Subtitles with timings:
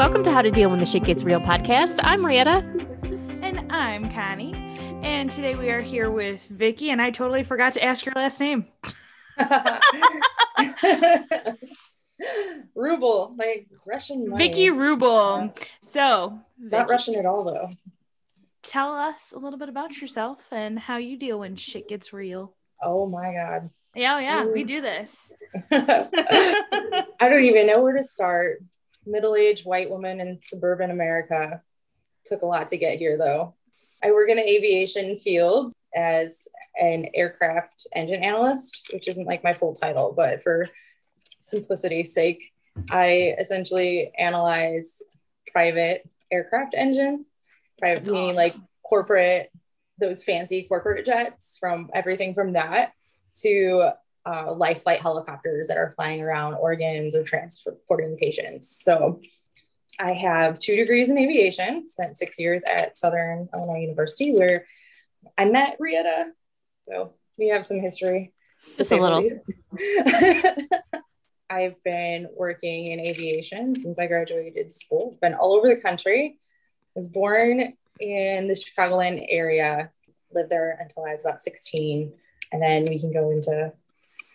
[0.00, 2.00] welcome to How to Deal When the Shit Gets Real podcast.
[2.02, 2.64] I'm Marietta.
[3.42, 4.54] And I'm Connie.
[5.02, 8.40] And today we are here with Vicky, and I totally forgot to ask your last
[8.40, 8.64] name.
[12.74, 14.48] Ruble, like Russian money.
[14.48, 15.52] Vicky Ruble.
[15.82, 17.68] So, Not Vicky, Russian at all, though.
[18.62, 22.54] tell us a little bit about yourself and how you deal when shit gets real.
[22.82, 23.68] Oh my God.
[23.94, 25.30] Yeah, yeah, we do this.
[25.70, 28.62] I don't even know where to start.
[29.10, 31.62] Middle aged white woman in suburban America.
[32.24, 33.54] Took a lot to get here, though.
[34.02, 36.46] I work in the aviation field as
[36.80, 40.68] an aircraft engine analyst, which isn't like my full title, but for
[41.40, 42.52] simplicity's sake,
[42.90, 45.02] I essentially analyze
[45.52, 47.30] private aircraft engines,
[47.78, 48.36] private That's meaning awesome.
[48.36, 49.50] like corporate,
[49.98, 52.92] those fancy corporate jets, from everything from that
[53.42, 53.90] to
[54.26, 58.82] uh, life flight helicopters that are flying around organs or transporting patients.
[58.82, 59.20] So
[59.98, 64.66] I have two degrees in aviation, spent six years at Southern Illinois University where
[65.36, 66.30] I met Rieta.
[66.84, 68.32] So we have some history.
[68.72, 69.28] to Just a little.
[71.50, 75.18] I've been working in aviation since I graduated school.
[75.20, 76.38] Been all over the country.
[76.94, 79.90] Was born in the Chicagoland area.
[80.32, 82.12] Lived there until I was about 16.
[82.52, 83.72] And then we can go into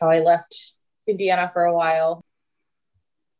[0.05, 0.73] how I left
[1.07, 2.23] Indiana for a while.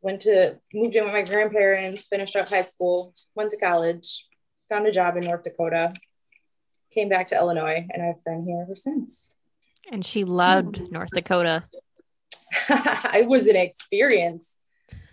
[0.01, 4.27] Went to moved in with my grandparents, finished up high school, went to college,
[4.69, 5.93] found a job in North Dakota,
[6.91, 9.33] came back to Illinois, and I've been here ever since.
[9.91, 11.63] And she loved North Dakota.
[12.69, 14.57] it was an experience.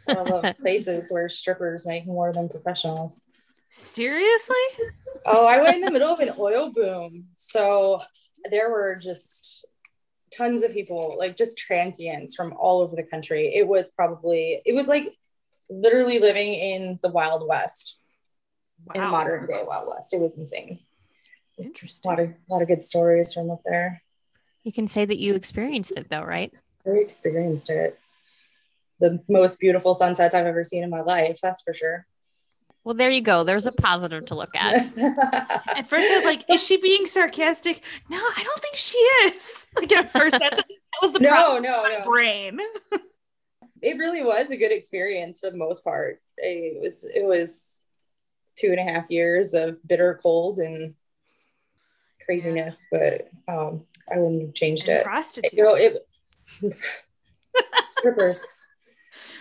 [0.08, 3.20] I love places where strippers make more than professionals.
[3.70, 4.56] Seriously?
[5.24, 7.28] Oh, I went in the middle of an oil boom.
[7.38, 8.00] So
[8.50, 9.66] there were just
[10.36, 13.54] tons of people, like just transients from all over the country.
[13.54, 15.14] It was probably, it was like
[15.68, 17.98] literally living in the Wild West,
[18.94, 20.12] in modern day Wild West.
[20.12, 20.80] It was insane.
[21.58, 22.08] A Interesting.
[22.08, 24.02] lot of, lot of good stories from up there.
[24.64, 26.52] You can say that you experienced it though, right?
[26.86, 27.98] I experienced it.
[29.00, 32.06] The most beautiful sunsets I've ever seen in my life, that's for sure.
[32.84, 33.44] Well, there you go.
[33.44, 34.74] There's a positive to look at.
[34.98, 39.68] At first, I was like, "Is she being sarcastic?" No, I don't think she is.
[39.76, 40.66] Like at first, that's that
[41.00, 42.04] was the no, problem no, my no.
[42.04, 42.60] brain.
[43.80, 46.20] It really was a good experience for the most part.
[46.36, 47.64] It was it was
[48.54, 50.94] two and a half years of bitter cold and
[52.26, 55.04] craziness, but um, I wouldn't have changed And it.
[55.04, 55.54] prostitutes.
[55.54, 55.96] You know, it
[57.90, 58.44] strippers.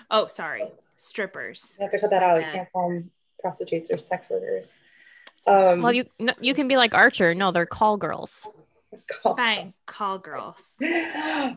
[0.10, 0.64] oh, sorry,
[0.96, 1.76] strippers.
[1.78, 2.40] You have to cut that out.
[2.40, 4.76] You can't call them prostitutes or sex workers.
[5.48, 7.34] Um, Well, you no, you can be like Archer.
[7.34, 8.48] No, they're call girls.
[9.10, 10.76] call- Fine, call girls.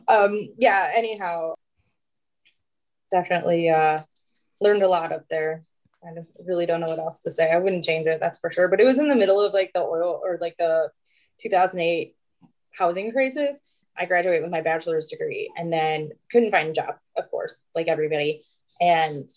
[0.09, 1.55] um yeah anyhow
[3.11, 3.99] definitely uh
[4.61, 5.61] learned a lot up there
[6.05, 6.09] i
[6.47, 8.81] really don't know what else to say i wouldn't change it that's for sure but
[8.81, 10.89] it was in the middle of like the oil or like the
[11.41, 12.16] 2008
[12.72, 13.61] housing crisis
[13.97, 17.89] i graduated with my bachelor's degree and then couldn't find a job of course like
[17.89, 18.43] everybody
[18.81, 19.28] and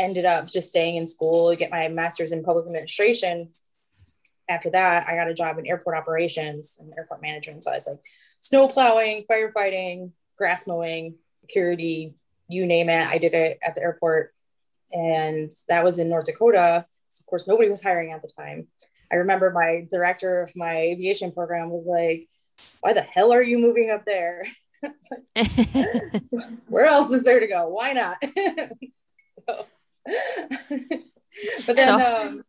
[0.00, 3.50] ended up just staying in school to get my master's in public administration
[4.48, 7.86] after that i got a job in airport operations and airport management so i was
[7.86, 8.00] like
[8.40, 12.14] snow plowing, firefighting, grass mowing, security,
[12.48, 13.06] you name it.
[13.06, 14.34] I did it at the airport.
[14.92, 16.86] And that was in North Dakota.
[17.08, 18.66] So of course, nobody was hiring at the time.
[19.12, 22.28] I remember my director of my aviation program was like,
[22.80, 24.44] Why the hell are you moving up there?
[26.68, 27.68] Where else is there to go?
[27.68, 28.16] Why not?
[29.48, 29.66] so,
[31.66, 32.44] but then So- um,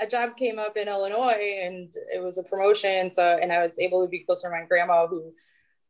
[0.00, 3.10] a job came up in Illinois and it was a promotion.
[3.10, 5.30] So, and I was able to be closer to my grandma who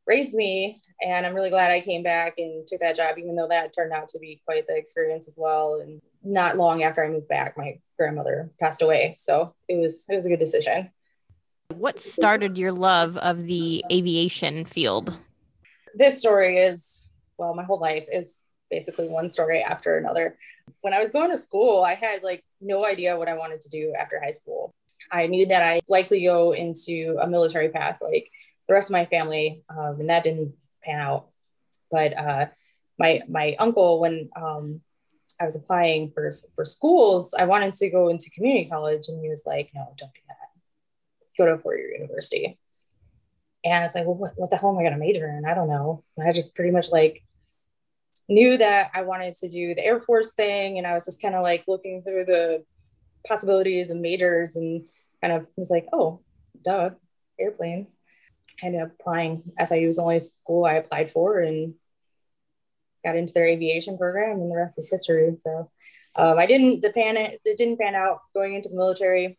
[0.04, 0.82] raised me.
[1.00, 3.92] And I'm really glad I came back and took that job, even though that turned
[3.92, 5.80] out to be quite the experience as well.
[5.80, 9.12] And not long after I moved back, my grandmother passed away.
[9.14, 10.90] So it was, it was a good decision.
[11.74, 15.14] what started your love of the aviation field?
[15.94, 20.38] this story is well my whole life is basically one story after another
[20.80, 23.70] when i was going to school i had like no idea what i wanted to
[23.70, 24.74] do after high school
[25.10, 28.30] i knew that i'd likely go into a military path like
[28.68, 31.28] the rest of my family um, and that didn't pan out
[31.90, 32.46] but uh,
[32.98, 34.80] my my uncle when um,
[35.40, 39.28] i was applying for for schools i wanted to go into community college and he
[39.28, 40.36] was like no don't do that
[41.38, 42.58] go to a four-year university
[43.64, 45.44] and it's like, well, what, what the hell am I going to major in?
[45.44, 46.02] I don't know.
[46.16, 47.22] And I just pretty much like
[48.30, 50.78] knew that I wanted to do the Air Force thing.
[50.78, 52.64] And I was just kind of like looking through the
[53.26, 54.84] possibilities and majors and
[55.20, 56.20] kind of was like, oh,
[56.62, 56.90] duh,
[57.38, 57.98] airplanes.
[58.62, 59.42] I ended up applying.
[59.62, 61.74] SIU was the only school I applied for and
[63.04, 65.36] got into their aviation program, and the rest is history.
[65.40, 65.70] So
[66.16, 69.38] Um, I didn't the pan it, didn't pan out going into the military.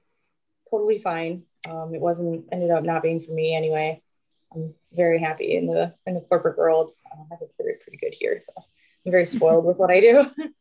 [0.70, 1.44] Totally fine.
[1.70, 4.02] Um, it wasn't ended up not being for me anyway.
[4.54, 6.92] I'm very happy in the in the corporate world.
[7.06, 8.54] Uh, I it pretty, pretty good here, so
[9.06, 10.26] I'm very spoiled with what I do.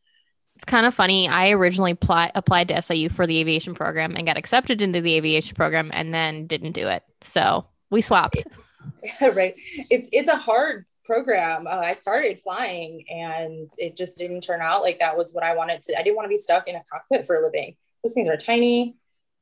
[0.61, 1.27] It's kind of funny.
[1.27, 5.15] I originally pl- applied to SIU for the aviation program and got accepted into the
[5.15, 7.01] aviation program and then didn't do it.
[7.21, 8.43] So we swapped.
[9.21, 9.55] right.
[9.89, 11.65] It's it's a hard program.
[11.65, 15.55] Uh, I started flying and it just didn't turn out like that was what I
[15.55, 15.97] wanted to.
[15.97, 17.75] I didn't want to be stuck in a cockpit for a living.
[18.03, 18.95] Those things are tiny.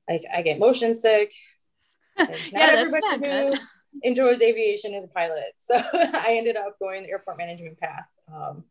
[0.10, 1.34] Like I get motion sick.
[2.18, 3.58] Not Yeah, that's everybody not who
[4.04, 5.54] enjoys aviation is a pilot.
[5.60, 8.06] So I ended up going the airport management path.
[8.34, 8.64] Um,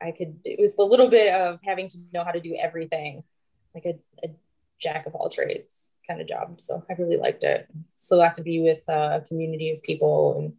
[0.00, 3.22] I could, it was a little bit of having to know how to do everything,
[3.74, 4.30] like a, a
[4.78, 6.60] jack of all trades kind of job.
[6.60, 7.66] So I really liked it.
[7.96, 10.38] So got to be with a community of people.
[10.38, 10.54] And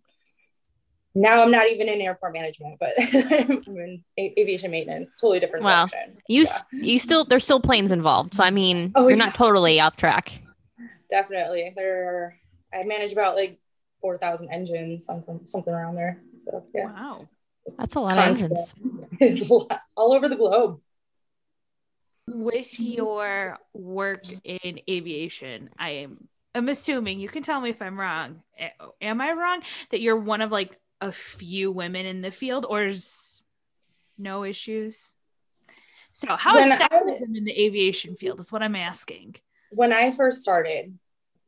[1.16, 5.66] now I'm not even in airport management, but I'm in a- aviation maintenance, totally different
[5.66, 5.88] Wow.
[5.88, 6.18] direction.
[6.28, 6.58] You Yeah.
[6.72, 8.36] you still there's still planes involved.
[8.36, 9.26] So I mean, Oh, you're yeah.
[9.26, 10.32] not totally off track.
[11.10, 11.74] Definitely.
[11.76, 12.36] There are,
[12.74, 13.60] I manage about like
[14.00, 16.22] 4,000 engines, something, something around there.
[16.46, 16.86] So yeah.
[16.86, 17.28] Wow.
[17.78, 18.52] That's a lot Constant.
[18.52, 18.58] of
[19.22, 19.40] engines.
[19.42, 20.80] it's lot, all over the globe.
[22.28, 28.00] With your work in aviation, I am I'm assuming you can tell me if I'm
[28.00, 28.42] wrong.
[29.02, 32.84] Am I wrong that you're one of like a few women in the field or
[32.86, 33.42] is
[34.18, 35.12] no issues?
[36.14, 39.36] So how is When I- sexism in the aviation field is what I'm asking.
[39.72, 40.98] when I first started,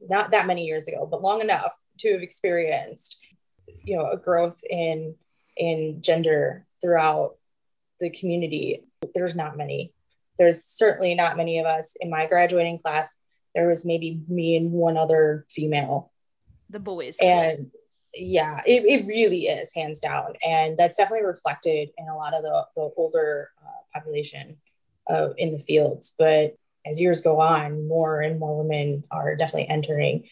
[0.02, 3.18] not that many years ago, but long enough to have experienced,
[3.84, 5.16] you know, a growth in
[5.58, 7.36] in gender throughout
[8.00, 8.84] the community.
[9.14, 9.94] There's not many.
[10.38, 13.18] There's certainly not many of us in my graduating class.
[13.56, 16.12] There was maybe me and one other female
[16.70, 17.18] The boys.
[17.22, 17.52] and
[18.16, 22.44] yeah it, it really is hands down and that's definitely reflected in a lot of
[22.44, 24.58] the, the older uh, population
[25.10, 26.56] uh, in the fields but
[26.86, 30.24] as years go on more and more women are definitely entering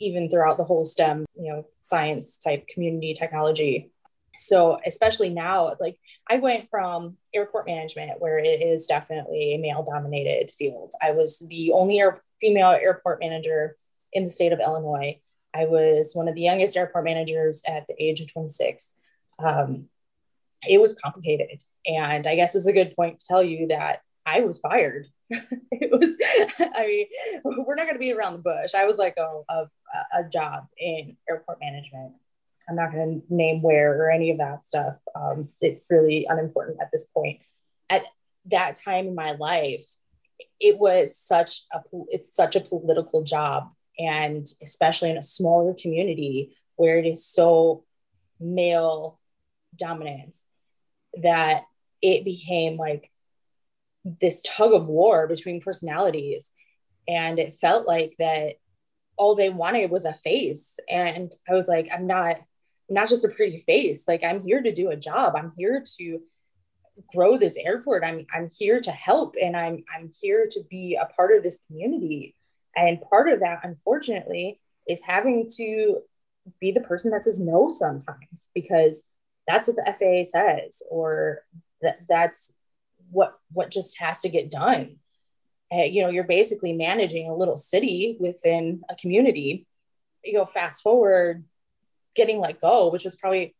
[0.00, 3.90] even throughout the whole stem you know science type community technology
[4.38, 5.98] so especially now like
[6.28, 11.44] i went from airport management where it is definitely a male dominated field i was
[11.48, 13.76] the only air, female airport manager
[14.12, 15.18] in the state of illinois
[15.54, 18.94] I was one of the youngest airport managers at the age of 26.
[19.38, 19.88] Um,
[20.68, 21.62] it was complicated.
[21.86, 25.06] And I guess it's a good point to tell you that I was fired.
[25.30, 26.16] it was,
[26.60, 27.06] I mean,
[27.44, 28.74] we're not going to beat around the bush.
[28.74, 29.70] I was like a, a,
[30.14, 32.12] a job in airport management.
[32.68, 34.96] I'm not going to name where or any of that stuff.
[35.14, 37.40] Um, it's really unimportant at this point.
[37.88, 38.04] At
[38.46, 39.84] that time in my life,
[40.60, 46.56] it was such a it's such a political job and especially in a smaller community
[46.76, 47.84] where it is so
[48.40, 49.18] male
[49.76, 50.46] dominance
[51.22, 51.64] that
[52.02, 53.10] it became like
[54.04, 56.52] this tug of war between personalities
[57.08, 58.54] and it felt like that
[59.16, 62.36] all they wanted was a face and i was like i'm not
[62.88, 66.20] not just a pretty face like i'm here to do a job i'm here to
[67.14, 71.06] grow this airport i'm i'm here to help and i'm i'm here to be a
[71.06, 72.34] part of this community
[72.78, 76.00] and part of that, unfortunately, is having to
[76.60, 79.04] be the person that says no sometimes because
[79.46, 81.42] that's what the FAA says, or
[81.82, 82.52] that that's
[83.10, 84.96] what what just has to get done.
[85.72, 89.66] Uh, you know, you're basically managing a little city within a community.
[90.24, 91.44] You go fast forward,
[92.14, 93.54] getting let go, which was probably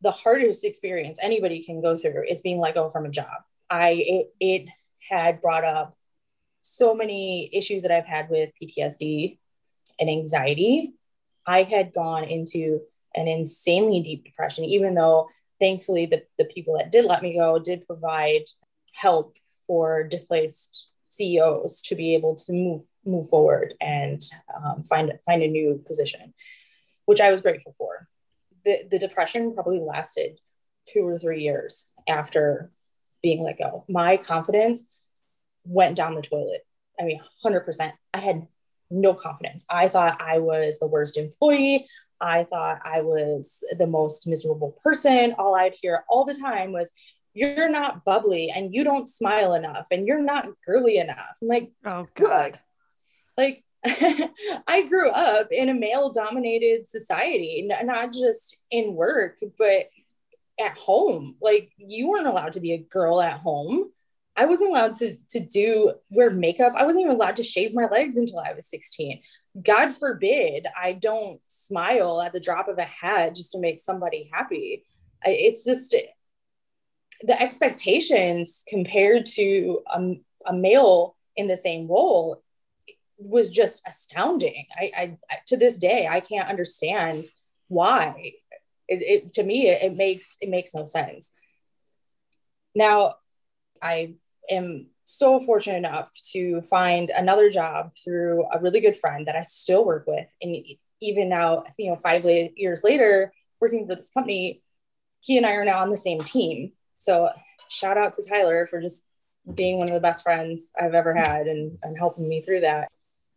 [0.00, 3.42] the hardest experience anybody can go through, is being let go from a job.
[3.70, 4.68] I it, it
[5.10, 5.96] had brought up
[6.62, 9.38] so many issues that I've had with PTSD
[10.00, 10.94] and anxiety.
[11.46, 12.80] I had gone into
[13.14, 15.28] an insanely deep depression, even though
[15.60, 18.42] thankfully the, the people that did let me go did provide
[18.92, 19.36] help
[19.66, 24.22] for displaced CEOs to be able to move move forward and
[24.54, 26.32] um, find find a new position,
[27.06, 28.08] which I was grateful for.
[28.64, 30.38] The, the depression probably lasted
[30.88, 32.70] two or three years after
[33.22, 33.84] being let go.
[33.88, 34.86] My confidence
[35.64, 36.62] went down the toilet.
[37.00, 37.92] I mean, 100%.
[38.12, 38.46] I had
[38.90, 39.64] no confidence.
[39.70, 41.86] I thought I was the worst employee.
[42.20, 45.34] I thought I was the most miserable person.
[45.38, 46.92] All I'd hear all the time was,
[47.34, 51.38] You're not bubbly and you don't smile enough and you're not girly enough.
[51.40, 52.60] I'm like, Oh God.
[53.36, 53.64] Like,
[54.66, 59.88] I grew up in a male dominated society, not just in work, but
[60.60, 61.36] at home.
[61.40, 63.90] Like, you weren't allowed to be a girl at home.
[64.36, 66.72] I wasn't allowed to, to do wear makeup.
[66.76, 69.20] I wasn't even allowed to shave my legs until I was 16.
[69.62, 74.30] God forbid I don't smile at the drop of a hat just to make somebody
[74.32, 74.84] happy.
[75.24, 75.94] I, it's just
[77.22, 80.14] the expectations compared to a,
[80.46, 82.42] a male in the same role
[83.26, 84.66] was just astounding.
[84.76, 87.26] I, I to this day I can't understand
[87.68, 88.32] why.
[88.88, 91.32] It, it to me it, it makes it makes no sense.
[92.74, 93.16] Now,
[93.82, 94.14] I
[94.50, 99.42] am so fortunate enough to find another job through a really good friend that I
[99.42, 100.56] still work with, and
[101.00, 104.62] even now, you know, five years later, working for this company,
[105.20, 106.72] he and I are now on the same team.
[106.96, 107.30] So
[107.68, 109.06] shout out to Tyler for just
[109.52, 112.88] being one of the best friends I've ever had and, and helping me through that.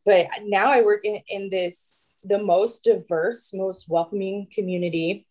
[0.06, 5.26] But now I work in, in this, the most diverse, most welcoming community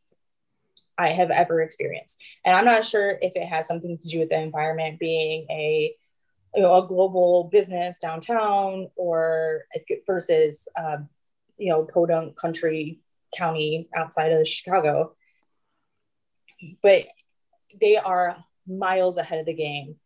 [0.98, 2.20] I have ever experienced.
[2.44, 5.94] And I'm not sure if it has something to do with the environment being a,
[6.54, 9.64] you know, a global business downtown or
[10.06, 10.98] versus, uh,
[11.56, 13.00] you know, podunk country
[13.36, 15.14] county outside of Chicago.
[16.82, 17.06] But
[17.80, 19.96] they are miles ahead of the game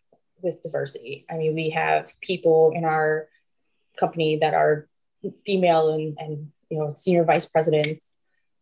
[0.40, 1.26] with diversity.
[1.30, 3.28] I mean, we have people in our
[3.98, 4.88] company that are
[5.44, 8.14] female and, and you know senior vice presidents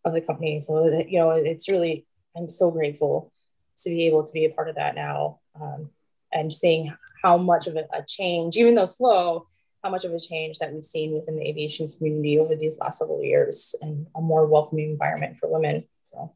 [0.05, 0.59] of the company.
[0.59, 3.33] So that, you know, it's really I'm so grateful
[3.79, 5.91] to be able to be a part of that now um,
[6.33, 9.49] and seeing how much of a, a change, even though slow,
[9.83, 12.99] how much of a change that we've seen within the aviation community over these last
[12.99, 15.87] several years and a more welcoming environment for women.
[16.03, 16.35] So,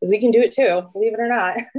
[0.00, 1.56] because we can do it too, believe it or not.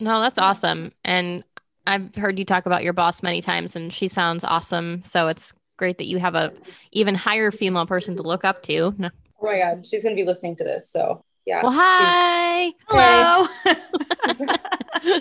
[0.00, 0.92] no, that's awesome.
[1.04, 1.44] And
[1.86, 5.02] I've heard you talk about your boss many times, and she sounds awesome.
[5.04, 6.52] So it's great that you have a
[6.92, 8.94] even higher female person to look up to.
[8.98, 9.10] No.
[9.40, 10.90] Oh my God, she's gonna be listening to this.
[10.90, 11.62] So yeah.
[11.62, 12.72] Well, hi.
[12.88, 13.48] Hello.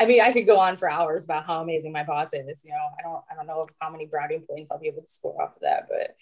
[0.00, 2.64] I mean, I could go on for hours about how amazing my boss is.
[2.64, 5.08] You know, I don't, I don't know how many brownie points I'll be able to
[5.08, 6.16] score off of that, but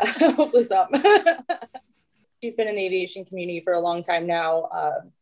[0.00, 0.88] uh, hopefully some.
[2.42, 4.68] She's been in the aviation community for a long time now.
[4.72, 5.12] Um,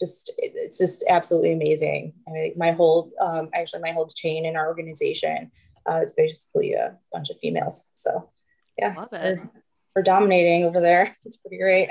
[0.00, 2.14] just, it's just absolutely amazing.
[2.28, 5.50] I mean, my whole, um, actually, my whole chain in our organization
[5.90, 7.86] uh, is basically a bunch of females.
[7.94, 8.30] So,
[8.76, 9.38] yeah, Love it.
[9.38, 9.50] We're,
[9.96, 11.16] we're dominating over there.
[11.24, 11.90] It's pretty great.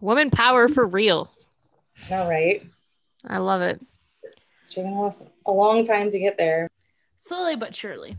[0.00, 1.32] Woman power for real.
[2.10, 2.62] All right.
[3.26, 3.80] I love it.
[4.58, 6.68] It's taken us a long time to get there.
[7.20, 8.16] Slowly but surely.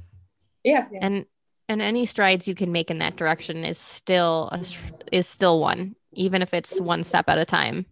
[0.63, 0.99] Yeah, yeah.
[1.01, 1.25] And
[1.69, 4.65] and any strides you can make in that direction is still a,
[5.11, 7.85] is still one, even if it's one step at a time.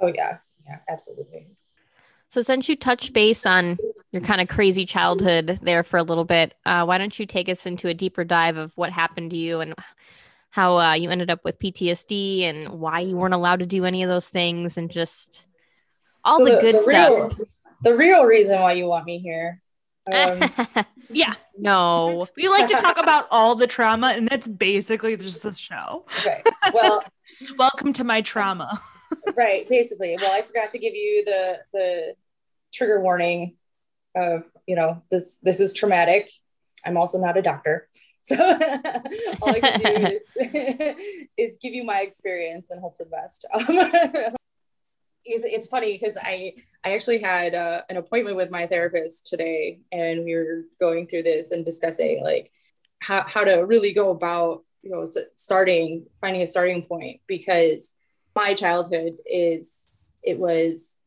[0.00, 1.48] Oh yeah, yeah, absolutely.
[2.30, 3.78] So since you touched base on
[4.12, 7.48] your kind of crazy childhood there for a little bit, uh, why don't you take
[7.48, 9.74] us into a deeper dive of what happened to you and
[10.50, 14.02] how uh, you ended up with PTSD and why you weren't allowed to do any
[14.02, 15.44] of those things and just
[16.24, 17.10] all so the, the, good the stuff.
[17.10, 17.48] Real,
[17.82, 19.62] the real reason why you want me here.
[20.12, 20.42] Um,
[21.10, 21.34] yeah.
[21.56, 22.26] No.
[22.36, 26.04] We like to talk about all the trauma, and that's basically just the show.
[26.20, 26.42] Okay.
[26.72, 27.04] Well,
[27.58, 28.80] welcome to my trauma.
[29.36, 29.68] Right.
[29.68, 30.16] Basically.
[30.20, 32.14] Well, I forgot to give you the the
[32.72, 33.56] trigger warning
[34.14, 36.30] of you know this this is traumatic.
[36.84, 37.88] I'm also not a doctor.
[38.28, 38.36] So
[39.40, 40.96] all I can do is,
[41.38, 43.46] is, give you my experience and hope for the best.
[43.54, 43.64] Um,
[45.24, 46.52] it's, it's funny because I
[46.84, 51.22] I actually had uh, an appointment with my therapist today, and we were going through
[51.22, 52.52] this and discussing like
[53.00, 57.94] how how to really go about you know starting finding a starting point because
[58.38, 59.88] my childhood is
[60.22, 60.98] it was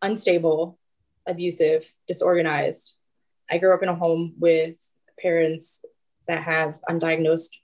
[0.00, 0.78] unstable,
[1.26, 2.98] abusive, disorganized.
[3.50, 4.76] I grew up in a home with
[5.20, 5.84] parents
[6.28, 7.56] that have undiagnosed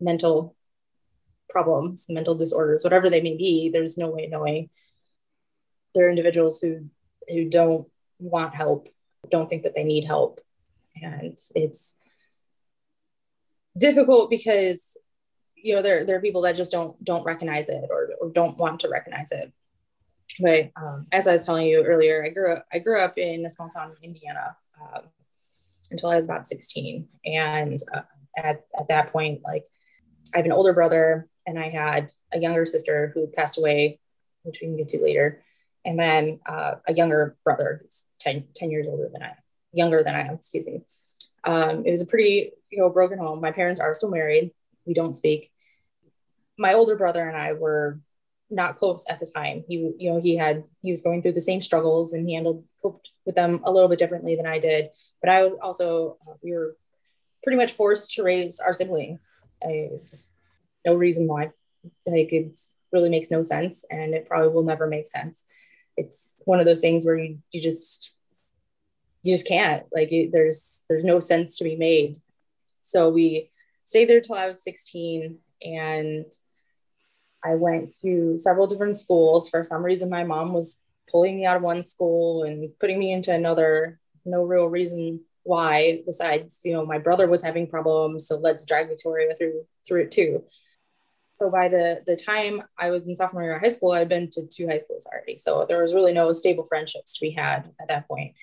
[0.00, 0.56] mental
[1.50, 4.70] problems, mental disorders, whatever they may be, there's no way knowing.
[5.94, 6.86] There are individuals who
[7.28, 7.86] who don't
[8.18, 8.88] want help,
[9.30, 10.40] don't think that they need help.
[11.02, 12.00] And it's
[13.76, 14.96] difficult because
[15.62, 18.58] you know there, there are people that just don't don't recognize it or, or don't
[18.58, 19.52] want to recognize it
[20.40, 23.44] but um, as i was telling you earlier i grew up i grew up in
[23.44, 25.02] a small town in indiana um,
[25.90, 28.02] until i was about 16 and uh,
[28.36, 29.64] at, at that point like
[30.34, 33.98] i have an older brother and I had a younger sister who passed away,
[34.42, 35.42] which we can get to later,
[35.84, 39.32] and then uh, a younger brother who's 10, 10 years older than I
[39.72, 40.82] younger than I am, excuse me.
[41.44, 43.40] Um, it was a pretty, you know, broken home.
[43.40, 44.50] My parents are still married.
[44.88, 45.52] We don't speak.
[46.58, 48.00] My older brother and I were
[48.50, 49.64] not close at the time.
[49.68, 52.64] He, you know, he had he was going through the same struggles and he handled
[52.82, 54.88] coped with them a little bit differently than I did.
[55.20, 56.76] But I was also uh, we were
[57.44, 59.30] pretty much forced to raise our siblings.
[59.62, 60.32] I just
[60.84, 61.50] no reason why.
[62.06, 62.58] Like it
[62.92, 65.44] really makes no sense, and it probably will never make sense.
[65.96, 68.14] It's one of those things where you you just
[69.22, 72.18] you just can't like there's there's no sense to be made.
[72.80, 73.50] So we
[73.88, 76.26] stayed there till I was 16, and
[77.42, 79.48] I went to several different schools.
[79.48, 83.12] For some reason, my mom was pulling me out of one school and putting me
[83.12, 83.98] into another.
[84.26, 88.26] No real reason why, besides, you know, my brother was having problems.
[88.26, 90.44] So let's drag Victoria through through it too.
[91.32, 94.28] So by the the time I was in sophomore year of high school, I'd been
[94.32, 95.38] to two high schools already.
[95.38, 98.34] So there was really no stable friendships to be had at that point,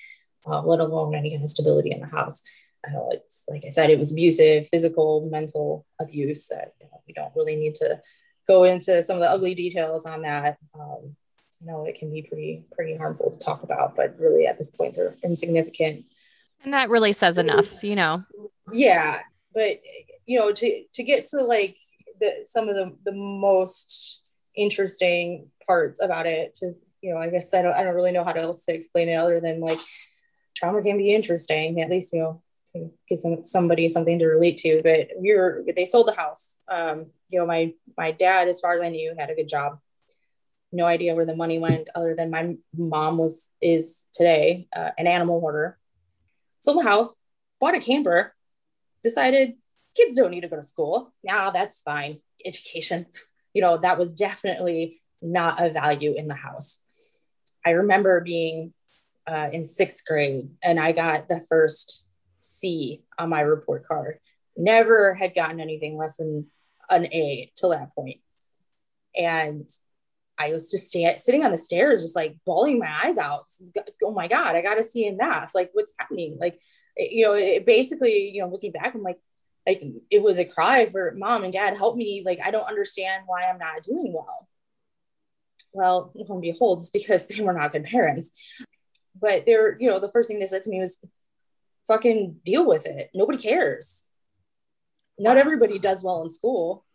[0.48, 2.42] uh, let alone any kind of stability in the house.
[2.88, 6.48] Uh, it's like I said, it was abusive, physical, mental abuse.
[6.48, 8.02] That you know, we don't really need to
[8.48, 10.58] go into some of the ugly details on that.
[10.74, 11.16] Um,
[11.60, 14.72] you know, it can be pretty pretty harmful to talk about, but really at this
[14.72, 16.06] point they're insignificant.
[16.64, 18.24] And that really says enough, you know.
[18.72, 19.22] Yeah,
[19.54, 19.80] but
[20.26, 21.78] you know, to to get to like
[22.20, 24.22] the some of the the most
[24.56, 28.24] interesting parts about it, to you know, I guess I don't I don't really know
[28.24, 29.80] how else to explain it other than like
[30.56, 31.82] trauma can be interesting.
[31.82, 32.42] At least you know
[33.08, 34.82] give some, somebody something to relate to.
[34.84, 36.60] But we were they sold the house.
[36.68, 39.80] Um, you know, my my dad, as far as I knew, had a good job.
[40.72, 45.08] No idea where the money went, other than my mom was is today uh, an
[45.08, 45.78] animal hoarder.
[46.60, 47.16] Sold the house,
[47.60, 48.36] bought a camper,
[49.04, 49.54] decided
[49.96, 51.14] kids don't need to go to school.
[51.24, 52.20] Now that's fine.
[52.46, 53.06] Education,
[53.54, 56.82] you know, that was definitely not a value in the house.
[57.66, 58.74] I remember being
[59.28, 62.05] uh, in sixth grade and I got the first
[62.46, 64.20] C on my report card.
[64.58, 66.48] Never had gotten anything less than
[66.90, 68.20] an A till that point.
[69.16, 69.70] And
[70.38, 73.52] I was just stand, sitting on the stairs, just like bawling my eyes out.
[74.04, 75.56] Oh my God, I got to C in math.
[75.56, 76.38] Like, what's happening?
[76.40, 76.60] Like,
[76.98, 79.20] you know, it basically, you know, looking back, I'm like,
[79.66, 82.24] like it was a cry for mom and dad, help me.
[82.26, 84.48] Like, I don't understand why I'm not doing well.
[85.72, 88.32] Well, lo and behold, it's because they were not good parents.
[89.20, 91.00] But they're, you know, the first thing they said to me was,
[91.88, 93.10] fucking deal with it.
[93.14, 94.06] Nobody cares.
[95.18, 96.86] Not everybody does well in school,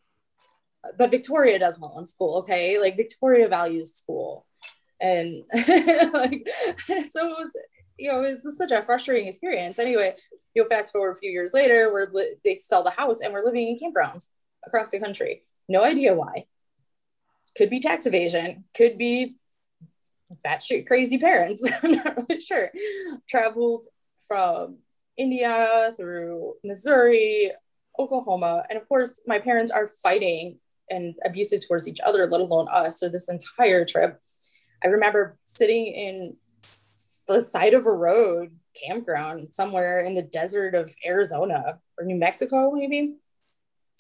[0.98, 2.38] but Victoria does well in school.
[2.38, 2.78] Okay.
[2.78, 4.46] Like Victoria values school.
[5.00, 6.46] And like,
[7.08, 7.56] so it was,
[7.98, 9.78] you know, it was such a frustrating experience.
[9.78, 10.14] Anyway,
[10.54, 13.32] you know, fast forward a few years later, where li- they sell the house and
[13.32, 14.28] we're living in campgrounds
[14.66, 15.44] across the country.
[15.68, 16.46] No idea why.
[17.56, 19.36] Could be tax evasion, could be
[20.44, 21.62] batshit crazy parents.
[21.82, 22.70] I'm not really sure.
[23.28, 23.86] Traveled
[24.30, 24.78] from
[25.18, 27.50] Indiana through Missouri,
[27.98, 28.62] Oklahoma.
[28.70, 33.00] And of course, my parents are fighting and abusive towards each other, let alone us.
[33.00, 34.20] So this entire trip,
[34.84, 36.36] I remember sitting in
[37.26, 42.70] the side of a road campground somewhere in the desert of Arizona or New Mexico,
[42.70, 43.16] maybe.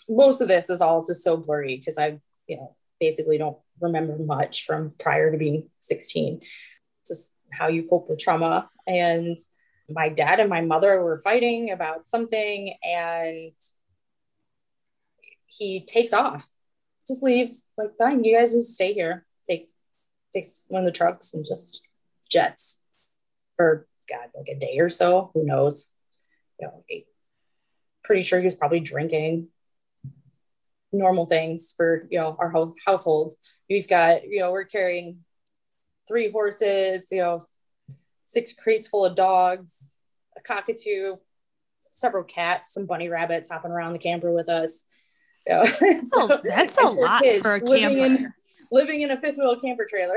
[0.08, 4.16] Most of this is all just so blurry because I, you know, basically don't remember
[4.16, 6.38] much from prior to being 16.
[6.40, 8.70] It's just how you cope with trauma.
[8.86, 9.36] And
[9.92, 13.52] my dad and my mother were fighting about something and
[15.46, 16.46] he takes off
[17.10, 19.26] just leaves it's like fine you guys just stay here.
[19.48, 19.74] Takes
[20.32, 21.82] takes one of the trucks and just
[22.30, 22.82] jets
[23.56, 25.90] for god like a day or so who knows?
[26.60, 26.84] You know
[28.04, 29.48] pretty sure he was probably drinking
[30.92, 33.36] normal things for you know our ho- households.
[33.68, 35.18] We've got you know we're carrying
[36.06, 37.42] three horses you know
[38.30, 39.94] six crates full of dogs,
[40.36, 41.16] a cockatoo,
[41.90, 44.86] several cats, some bunny rabbits hopping around the camper with us.
[45.48, 48.22] So, that's a lot for a living camper.
[48.24, 48.34] in,
[48.70, 50.16] living in a fifth wheel camper trailer.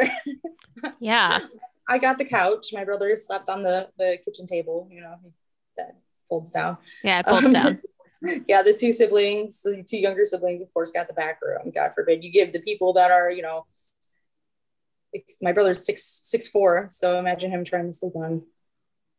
[0.99, 1.39] Yeah.
[1.87, 2.67] I got the couch.
[2.73, 5.15] My brother slept on the, the kitchen table, you know,
[5.77, 5.95] that
[6.29, 6.77] folds down.
[7.03, 7.81] Yeah, it folds Um, down.
[8.47, 11.71] yeah, the two siblings, the two younger siblings, of course, got the back room.
[11.73, 13.65] God forbid you give the people that are, you know,
[15.41, 18.43] my brother's six six four, so imagine him trying to sleep on.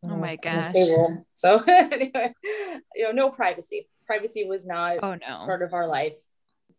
[0.02, 0.72] Oh my gosh.
[0.72, 1.26] table.
[1.34, 2.34] So anyway,
[2.94, 3.88] you know, no privacy.
[4.06, 5.46] Privacy was not Oh no.
[5.46, 6.16] part of our life,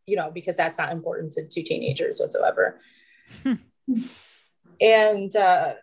[0.05, 2.79] you know, because that's not important to two teenagers whatsoever.
[4.81, 5.73] and uh,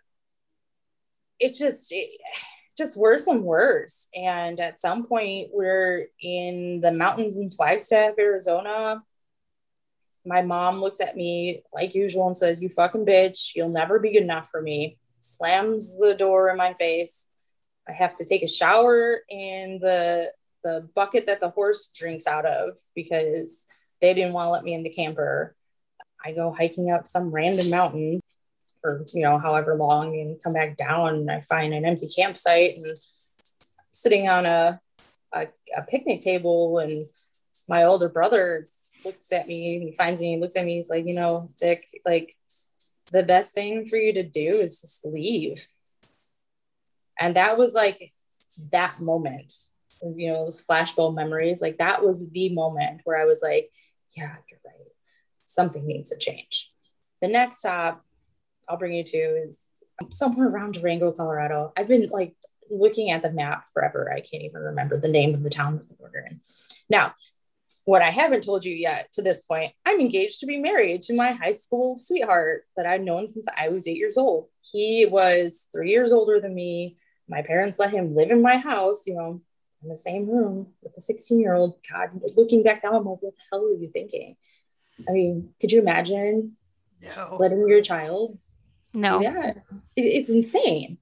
[1.39, 2.09] it just it
[2.77, 4.07] just worse and worse.
[4.15, 9.03] And at some point, we're in the mountains in Flagstaff, Arizona.
[10.25, 13.55] My mom looks at me like usual and says, "You fucking bitch!
[13.55, 17.27] You'll never be good enough for me." Slams the door in my face.
[17.87, 20.31] I have to take a shower in the
[20.63, 23.67] the bucket that the horse drinks out of because
[24.01, 25.55] they didn't want to let me in the camper.
[26.23, 28.21] I go hiking up some random mountain
[28.81, 32.71] for you know however long and come back down and I find an empty campsite
[32.75, 32.97] and
[33.91, 34.79] sitting on a
[35.33, 37.03] a, a picnic table and
[37.67, 38.63] my older brother
[39.05, 42.35] looks at me he finds me looks at me he's like you know Dick, like
[43.11, 45.65] the best thing for you to do is just leave
[47.19, 47.99] and that was like
[48.71, 49.53] that moment
[50.15, 53.69] you know those flashbulb memories like that was the moment where i was like
[54.15, 54.73] yeah you're right
[55.53, 56.71] something needs to change.
[57.21, 58.03] The next stop
[58.67, 59.59] I'll bring you to is
[60.09, 61.71] somewhere around Durango, Colorado.
[61.77, 62.35] I've been like
[62.69, 64.11] looking at the map forever.
[64.11, 66.41] I can't even remember the name of the town that we're in.
[66.89, 67.13] Now,
[67.85, 71.15] what I haven't told you yet to this point, I'm engaged to be married to
[71.15, 74.47] my high school sweetheart that I've known since I was eight years old.
[74.61, 76.97] He was three years older than me.
[77.27, 79.41] My parents let him live in my house, you know,
[79.81, 81.75] in the same room with a 16 year old.
[81.91, 84.35] God, looking back now, I'm like, what the hell were you thinking?
[85.07, 86.53] I mean, could you imagine
[87.01, 87.37] no.
[87.39, 88.39] letting your child
[88.93, 89.21] no.
[89.21, 89.53] Yeah.
[89.95, 90.99] It's insane.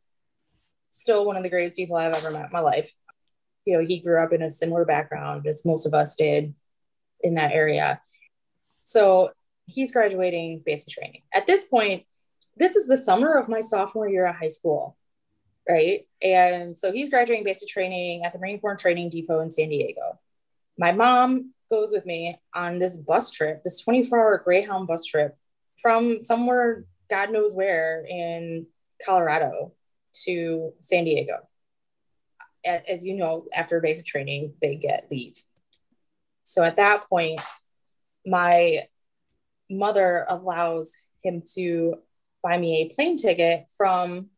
[0.90, 2.92] Still one of the greatest people I've ever met in my life.
[3.66, 6.56] You know, he grew up in a similar background as most of us did
[7.24, 8.02] in that area.
[8.80, 9.32] So
[9.66, 11.22] he's graduating basic training.
[11.34, 12.04] At this point,
[12.58, 14.98] this is the summer of my sophomore year at high school,
[15.68, 16.08] right?
[16.22, 20.20] And so he's graduating basic training at the Marine Corps Training Depot in San Diego.
[20.78, 25.38] My mom goes with me on this bus trip, this 24 hour Greyhound bus trip
[25.78, 28.68] from somewhere, God knows where in
[29.06, 29.74] Colorado
[30.26, 31.38] to San Diego.
[32.64, 35.42] As you know, after basic training, they get leave
[36.44, 37.42] so at that point,
[38.26, 38.88] my
[39.70, 41.96] mother allows him to
[42.44, 44.30] buy me a plane ticket from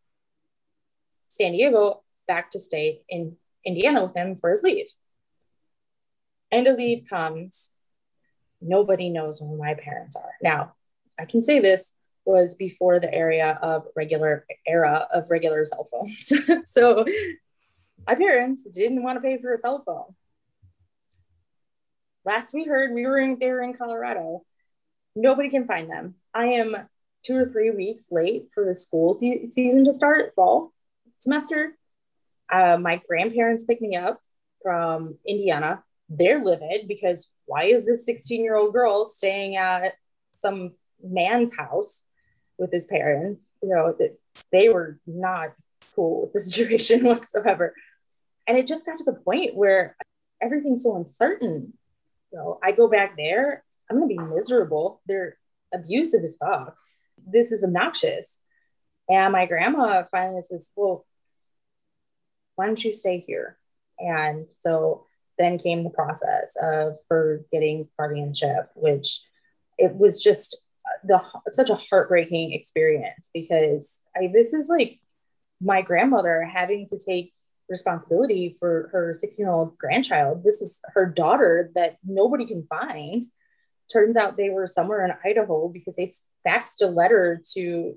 [1.30, 4.88] San Diego back to stay in Indiana with him for his leave.
[6.52, 7.74] End of leave comes.
[8.62, 10.34] Nobody knows where my parents are.
[10.42, 10.74] Now,
[11.20, 16.32] I can say this was before the area of regular era of regular cell phones.
[16.70, 17.06] so
[18.08, 20.16] my parents didn't want to pay for a cell phone
[22.26, 24.44] last we heard, we were in they were in Colorado.
[25.16, 26.16] Nobody can find them.
[26.34, 26.76] I am
[27.24, 30.74] two or three weeks late for the school se- season to start fall
[31.20, 31.78] semester.
[32.52, 34.20] Uh, my grandparents picked me up
[34.62, 35.84] from Indiana.
[36.10, 39.94] They're livid because why is this 16 year old girl staying at
[40.42, 42.04] some man's house
[42.58, 43.44] with his parents?
[43.62, 44.18] You know, that
[44.52, 45.54] they were not
[45.96, 47.74] cool with the situation whatsoever.
[48.48, 49.96] And it just got to the point where
[50.42, 51.74] everything's so uncertain
[52.34, 55.02] so I go back there, I'm gonna be miserable.
[55.08, 55.38] They're
[55.74, 56.76] abusive as fuck.
[57.26, 58.39] This is obnoxious.
[59.10, 61.06] And my grandma finally says, Well,
[62.56, 63.58] why don't you stay here?
[64.00, 65.06] And so
[65.38, 69.22] then came the process of her getting guardianship, which
[69.78, 70.58] it was just
[71.04, 75.00] the such a heartbreaking experience because I, this is like
[75.62, 77.33] my grandmother having to take
[77.69, 80.43] responsibility for her 16 year old grandchild.
[80.43, 83.28] This is her daughter that nobody can find.
[83.91, 86.12] Turns out they were somewhere in Idaho because they
[86.47, 87.95] faxed a letter to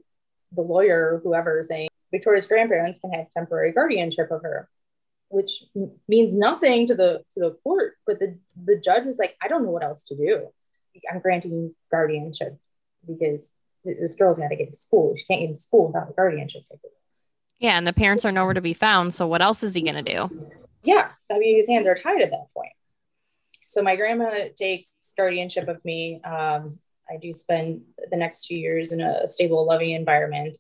[0.53, 4.69] the lawyer whoever saying Victoria's grandparents can have temporary guardianship of her,
[5.29, 5.65] which
[6.09, 7.95] means nothing to the to the court.
[8.07, 10.49] But the the judge was like, I don't know what else to do.
[11.13, 12.57] I'm granting guardianship
[13.07, 13.53] because
[13.85, 15.15] this girl's got to get to school.
[15.17, 17.03] She can't get to school without a guardianship papers.
[17.59, 19.15] Yeah, and the parents are nowhere to be found.
[19.15, 20.31] So what else is he gonna do?
[20.83, 22.73] Yeah, I mean his hands are tied at that point.
[23.67, 26.21] So my grandma takes guardianship of me.
[26.23, 26.79] Um,
[27.11, 30.59] I do spend the next two years in a stable, loving environment.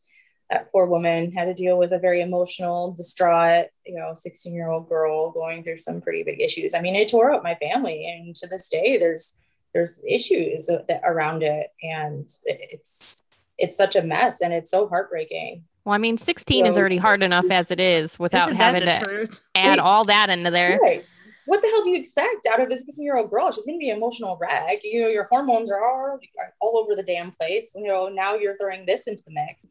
[0.50, 4.68] That poor woman had to deal with a very emotional, distraught, you know, 16 year
[4.68, 6.72] old girl going through some pretty big issues.
[6.72, 9.38] I mean, it tore up my family, and to this day, there's
[9.74, 10.70] there's issues
[11.04, 13.22] around it, and it's
[13.58, 15.64] it's such a mess, and it's so heartbreaking.
[15.86, 18.98] Well, I mean, 16 well, is already hard enough as it is without having to
[18.98, 19.40] truth?
[19.54, 20.80] add all that into there.
[20.82, 21.04] Right.
[21.46, 23.52] What the hell do you expect out of a 16 year old girl?
[23.52, 24.80] She's going to be an emotional wreck.
[24.82, 26.18] You know, your hormones are all,
[26.60, 27.70] all over the damn place.
[27.76, 29.64] You know, now you're throwing this into the mix.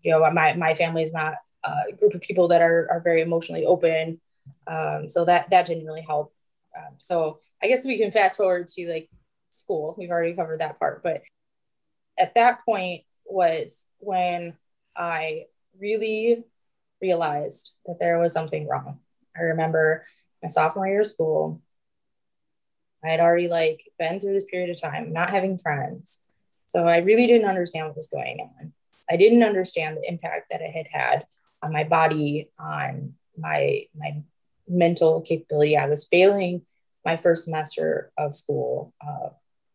[0.00, 3.20] You know, my, my family is not a group of people that are, are very
[3.20, 4.18] emotionally open.
[4.66, 6.32] Um, so that, that didn't really help.
[6.74, 9.10] Um, so I guess we can fast forward to like
[9.50, 9.94] school.
[9.98, 11.02] We've already covered that part.
[11.02, 11.20] But
[12.18, 14.54] at that point was when
[14.96, 15.46] I
[15.78, 16.44] really
[17.00, 19.00] realized that there was something wrong.
[19.36, 20.06] I remember
[20.42, 21.60] my sophomore year of school.
[23.04, 26.20] I had already like been through this period of time, not having friends.
[26.66, 28.72] So I really didn't understand what was going on.
[29.08, 31.26] I didn't understand the impact that it had had
[31.62, 34.22] on my body, on my my
[34.66, 35.76] mental capability.
[35.76, 36.62] I was failing
[37.04, 39.28] my first semester of school uh,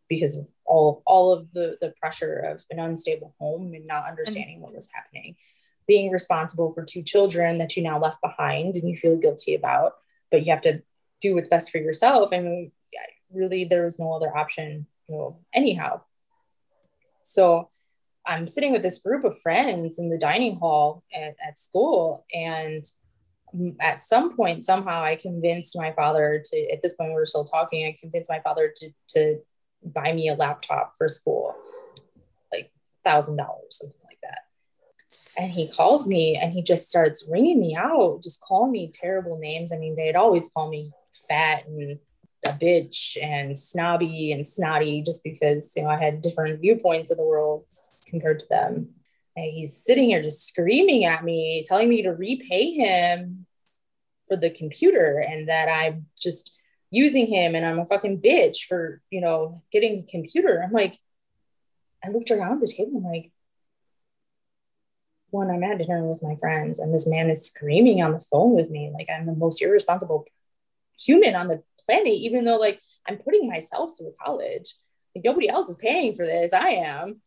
[0.09, 4.11] because of all all of the the pressure of an unstable home and not mm-hmm.
[4.11, 5.35] understanding what was happening.
[5.87, 9.93] Being responsible for two children that you now left behind and you feel guilty about
[10.29, 10.81] but you have to
[11.19, 12.31] do what's best for yourself.
[12.31, 12.71] And
[13.33, 16.01] really there was no other option you know anyhow.
[17.23, 17.69] So
[18.25, 22.85] i'm sitting with this group of friends in the dining hall at, at school and
[23.79, 27.43] at some point somehow i convinced my father to at this point we are still
[27.43, 29.39] talking i convinced my father to to
[29.83, 31.55] buy me a laptop for school,
[32.51, 32.71] like
[33.03, 34.39] thousand dollars, something like that.
[35.37, 39.37] And he calls me and he just starts ringing me out, just calling me terrible
[39.39, 39.73] names.
[39.73, 40.91] I mean, they'd always call me
[41.27, 41.99] fat and
[42.45, 47.17] a bitch and snobby and snotty just because you know I had different viewpoints of
[47.17, 47.65] the world
[48.07, 48.89] compared to them.
[49.35, 53.45] And he's sitting here just screaming at me, telling me to repay him
[54.27, 56.51] for the computer and that I'm just
[56.91, 60.61] using him and I'm a fucking bitch for, you know, getting a computer.
[60.63, 60.99] I'm like,
[62.03, 63.31] I looked around the table, I'm like,
[65.29, 68.53] one, I'm at dinner with my friends, and this man is screaming on the phone
[68.53, 70.25] with me like I'm the most irresponsible
[70.99, 74.75] human on the planet, even though like I'm putting myself through college.
[75.15, 76.53] Like nobody else is paying for this.
[76.53, 77.21] I am.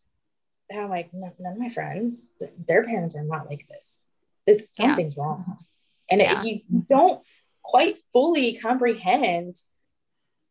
[0.70, 2.32] And I'm like, none of my friends,
[2.66, 4.02] their parents are not like this.
[4.46, 5.22] This something's yeah.
[5.22, 5.58] wrong.
[6.10, 6.42] And yeah.
[6.42, 7.22] it, you don't
[7.64, 9.62] quite fully comprehend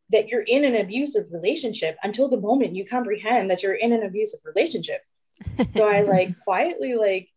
[0.10, 4.04] that you're in an abusive relationship until the moment you comprehend that you're in an
[4.04, 5.02] abusive relationship.
[5.70, 7.30] so I like quietly like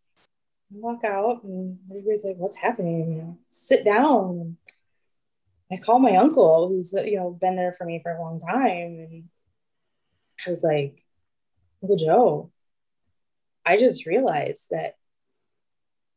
[0.71, 3.13] walk out and everybody's like, what's happening?
[3.13, 4.57] You know, sit down.
[5.71, 9.07] I call my uncle who's you know been there for me for a long time.
[9.11, 9.25] And
[10.47, 11.03] I was like,
[11.83, 12.51] Uncle Joe,
[13.65, 14.95] I just realized that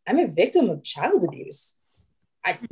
[0.07, 1.78] I'm a victim of child abuse.
[2.45, 2.65] I mm-hmm.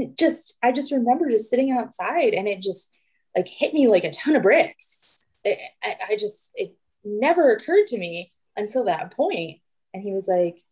[0.00, 2.90] it just I just remember just sitting outside and it just
[3.36, 5.24] like hit me like a ton of bricks.
[5.44, 9.60] It, I, I just it never occurred to me until that point.
[9.92, 10.62] And he was like,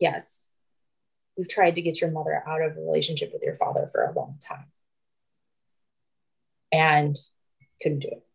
[0.00, 0.52] "Yes,
[1.36, 4.12] we've tried to get your mother out of a relationship with your father for a
[4.12, 4.66] long time,
[6.72, 7.16] and
[7.82, 8.26] couldn't do it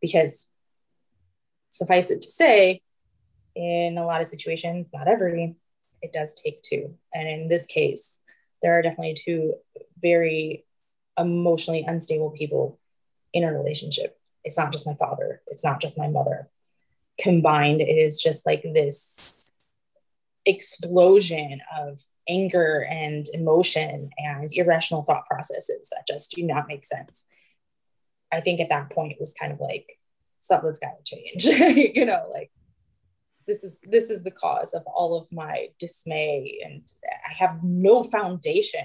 [0.00, 0.50] because
[1.70, 2.80] suffice it to say,
[3.54, 5.56] in a lot of situations, not every,
[6.02, 6.94] it does take two.
[7.14, 8.22] And in this case,
[8.66, 9.54] there are definitely two
[10.02, 10.64] very
[11.16, 12.80] emotionally unstable people
[13.32, 14.18] in a relationship.
[14.42, 16.48] It's not just my father, it's not just my mother.
[17.16, 19.52] Combined, it is just like this
[20.46, 27.26] explosion of anger and emotion and irrational thought processes that just do not make sense.
[28.32, 29.86] I think at that point it was kind of like
[30.40, 31.44] something's got to change,
[31.96, 32.50] you know, like
[33.46, 36.92] this is this is the cause of all of my dismay and
[37.28, 38.84] i have no foundation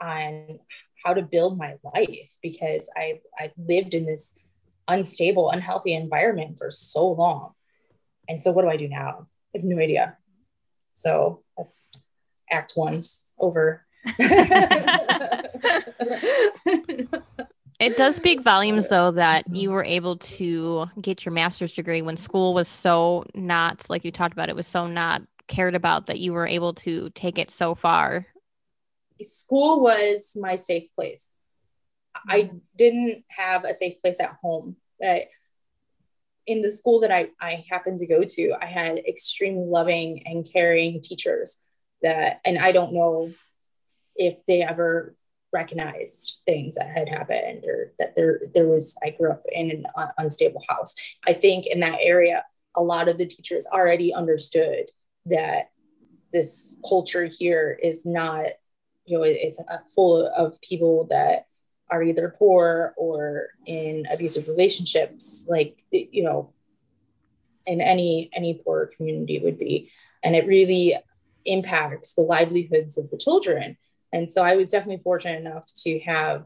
[0.00, 0.58] on
[1.04, 4.38] how to build my life because i i lived in this
[4.88, 7.52] unstable unhealthy environment for so long.
[8.28, 9.28] And so what do i do now?
[9.54, 10.16] I have no idea.
[10.94, 11.92] So that's
[12.50, 13.00] act one
[13.38, 13.86] over
[17.78, 19.54] It does speak volumes, though, that mm-hmm.
[19.54, 24.10] you were able to get your master's degree when school was so not, like you
[24.10, 27.50] talked about, it was so not cared about that you were able to take it
[27.50, 28.26] so far.
[29.22, 31.38] School was my safe place.
[32.26, 32.58] I mm-hmm.
[32.76, 34.76] didn't have a safe place at home.
[35.00, 35.28] But
[36.46, 40.50] in the school that I, I happened to go to, I had extremely loving and
[40.50, 41.58] caring teachers
[42.02, 43.30] that, and I don't know
[44.16, 45.14] if they ever
[45.52, 49.84] recognized things that had happened or that there there was I grew up in an
[50.18, 50.94] unstable house.
[51.26, 54.90] I think in that area a lot of the teachers already understood
[55.26, 55.70] that
[56.32, 58.46] this culture here is not
[59.04, 59.60] you know it's
[59.94, 61.46] full of people that
[61.90, 66.52] are either poor or in abusive relationships like you know
[67.66, 69.90] in any any poor community would be
[70.22, 70.94] and it really
[71.44, 73.76] impacts the livelihoods of the children
[74.12, 76.44] and so I was definitely fortunate enough to have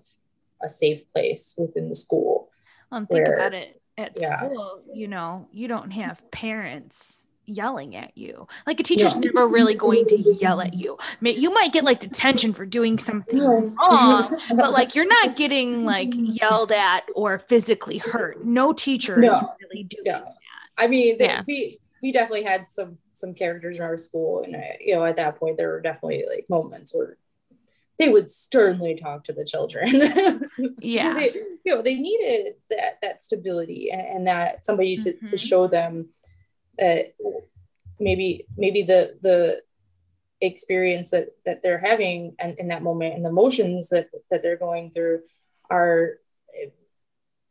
[0.62, 2.50] a safe place within the school.
[2.90, 4.38] Well, and think where, about it at yeah.
[4.38, 8.46] school, you know, you don't have parents yelling at you.
[8.66, 9.30] Like a teacher's yeah.
[9.32, 10.98] never really going to yell at you.
[11.20, 16.10] You might get like detention for doing something wrong, but like you're not getting like
[16.12, 18.44] yelled at or physically hurt.
[18.44, 19.30] No teacher no.
[19.30, 20.12] is really doing no.
[20.12, 20.34] that.
[20.78, 21.42] I mean, yeah.
[21.46, 25.16] we we definitely had some some characters in our school, and I, you know, at
[25.16, 27.16] that point, there were definitely like moments where
[27.98, 30.48] they would sternly talk to the children.
[30.78, 31.14] yeah.
[31.14, 31.32] They,
[31.64, 35.26] you know, they needed that that stability and, and that somebody to, mm-hmm.
[35.26, 36.08] to show them
[36.78, 37.14] that
[38.00, 39.62] maybe maybe the the
[40.40, 44.56] experience that that they're having and in that moment and the emotions that that they're
[44.56, 45.20] going through
[45.70, 46.14] are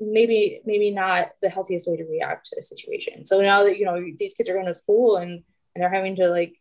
[0.02, 3.26] maybe maybe not the healthiest way to react to a situation.
[3.26, 6.16] So now that you know these kids are going to school and and they're having
[6.18, 6.61] to like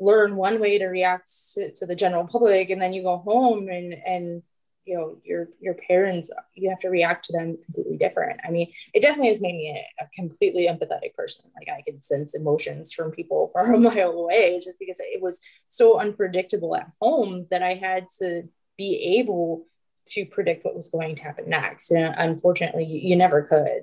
[0.00, 3.68] learn one way to react to, to the general public and then you go home
[3.68, 4.42] and and
[4.86, 8.72] you know your your parents you have to react to them completely different i mean
[8.94, 9.68] it definitely has made me
[10.00, 14.12] a, a, completely empathetic person like i can sense emotions from people from a mile
[14.12, 18.42] away just because it was so unpredictable at home that i had to
[18.78, 19.66] be able
[20.06, 21.90] to predict what was going to happen next.
[21.90, 23.82] And unfortunately, you, you never could.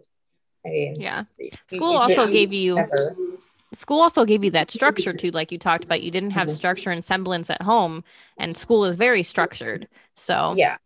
[0.65, 1.23] I mean, Yeah.
[1.67, 3.15] School you- also you gave you never.
[3.73, 6.01] School also gave you that structure too, like you talked about.
[6.01, 6.55] You didn't have Mhm.
[6.55, 8.03] structure and semblance at home,
[8.37, 9.87] and school is very structured.
[10.15, 10.53] So.
[10.55, 10.77] Yeah.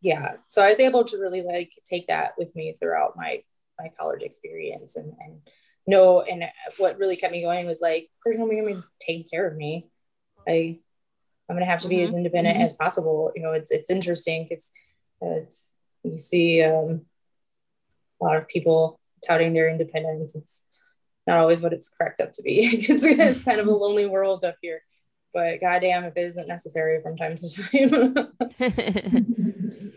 [0.00, 0.36] Yeah.
[0.48, 3.42] So i was able to really like take that with me throughout my
[3.80, 5.40] my college experience and and
[5.86, 6.44] know and
[6.76, 9.88] what really kept me going was like there's nobody gonna be taking care of me.
[10.46, 10.78] I
[11.48, 13.32] i'm gonna have to be as independent as possible.
[13.34, 14.70] You know it's it's interesting because
[15.20, 15.72] it's
[16.04, 17.02] you see um
[18.20, 20.34] a lot of people touting their independence.
[20.34, 20.64] It's
[21.28, 24.44] not always what it's cracked up to be it's, it's kind of a lonely world
[24.44, 24.82] up here
[25.32, 28.58] but goddamn if it isn't necessary from time to time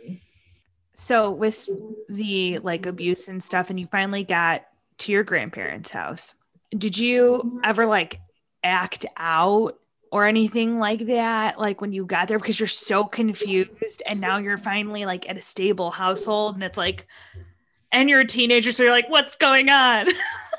[1.01, 1.67] So with
[2.09, 4.67] the like abuse and stuff, and you finally got
[4.99, 6.35] to your grandparents' house,
[6.77, 8.21] did you ever like
[8.63, 9.79] act out
[10.11, 11.59] or anything like that?
[11.59, 15.37] Like when you got there, because you're so confused, and now you're finally like at
[15.37, 17.07] a stable household, and it's like,
[17.91, 20.07] and you're a teenager, so you're like, what's going on?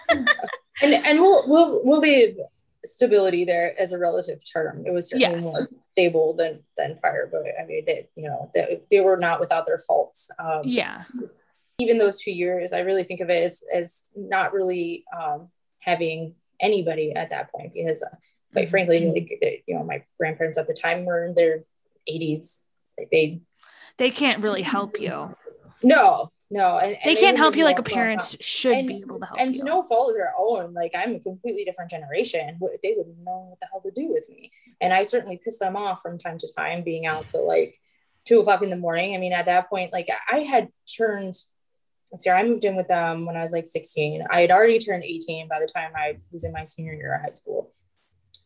[0.80, 2.36] and and we'll we'll we'll leave
[2.84, 4.84] stability there as a relative term.
[4.86, 5.44] It was certainly Yes.
[5.44, 9.40] more stable than than prior, but I mean that you know they, they were not
[9.40, 10.30] without their faults.
[10.38, 11.04] Um, yeah,
[11.78, 15.48] Even those two years, I really think of it as as not really um,
[15.80, 18.14] having anybody at that point because, uh,
[18.52, 21.64] quite frankly, like, you know, my grandparents at the time were in their
[22.08, 22.60] 80s.
[22.98, 23.40] Like they
[23.98, 25.34] they can't really help you.
[25.82, 29.00] no no, and, and They can't help you like a know- parent should And- be
[29.00, 31.90] able to help and to no fault of their own, like I'm a completely different
[31.90, 32.56] generation.
[32.58, 34.52] What- They wouldn't know what the hell to do with me.
[34.80, 37.78] And I certainly piss them off from time to time, being out till like
[38.26, 39.14] two o'clock in the morning.
[39.14, 41.36] I mean, at that point, like I had turned.
[42.10, 44.26] Let's see, I moved in with them when I was like 16.
[44.30, 47.22] I had already turned 18 by the time I was in my senior year of
[47.22, 47.72] high school.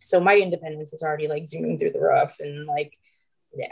[0.02, 2.36] So my independence is already like zooming through the roof.
[2.38, 2.96] And like,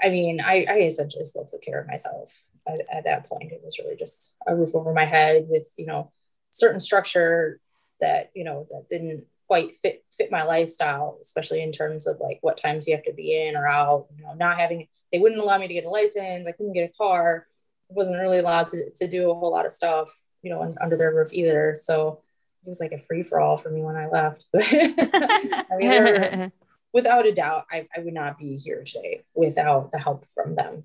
[0.03, 2.33] I mean, I, I essentially still took care of myself
[2.67, 3.53] at, at that point.
[3.53, 6.11] It was really just a roof over my head with, you know,
[6.51, 7.61] certain structure
[8.01, 12.39] that, you know, that didn't quite fit fit my lifestyle, especially in terms of like
[12.41, 15.41] what times you have to be in or out, you know, not having they wouldn't
[15.41, 17.47] allow me to get a license, I couldn't get a car,
[17.89, 20.11] wasn't really allowed to, to do a whole lot of stuff,
[20.43, 21.77] you know, under their roof either.
[21.81, 22.23] So
[22.65, 24.47] it was like a free for all for me when I left.
[24.57, 26.53] I mean,
[26.93, 30.85] without a doubt, I, I would not be here today without the help from them.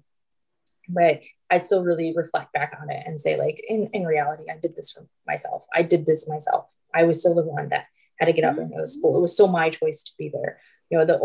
[0.89, 4.57] But I still really reflect back on it and say, like, in, in reality, I
[4.57, 5.65] did this for myself.
[5.73, 6.65] I did this myself.
[6.93, 7.85] I was still the one that
[8.19, 9.17] had to get up and go to school.
[9.17, 10.59] It was still my choice to be there.
[10.89, 11.19] You know, the,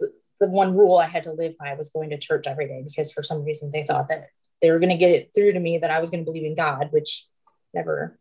[0.00, 2.82] the, the one rule I had to live by was going to church every day
[2.82, 4.28] because for some reason they thought that
[4.60, 6.44] they were going to get it through to me that I was going to believe
[6.44, 7.26] in God, which
[7.74, 8.18] never,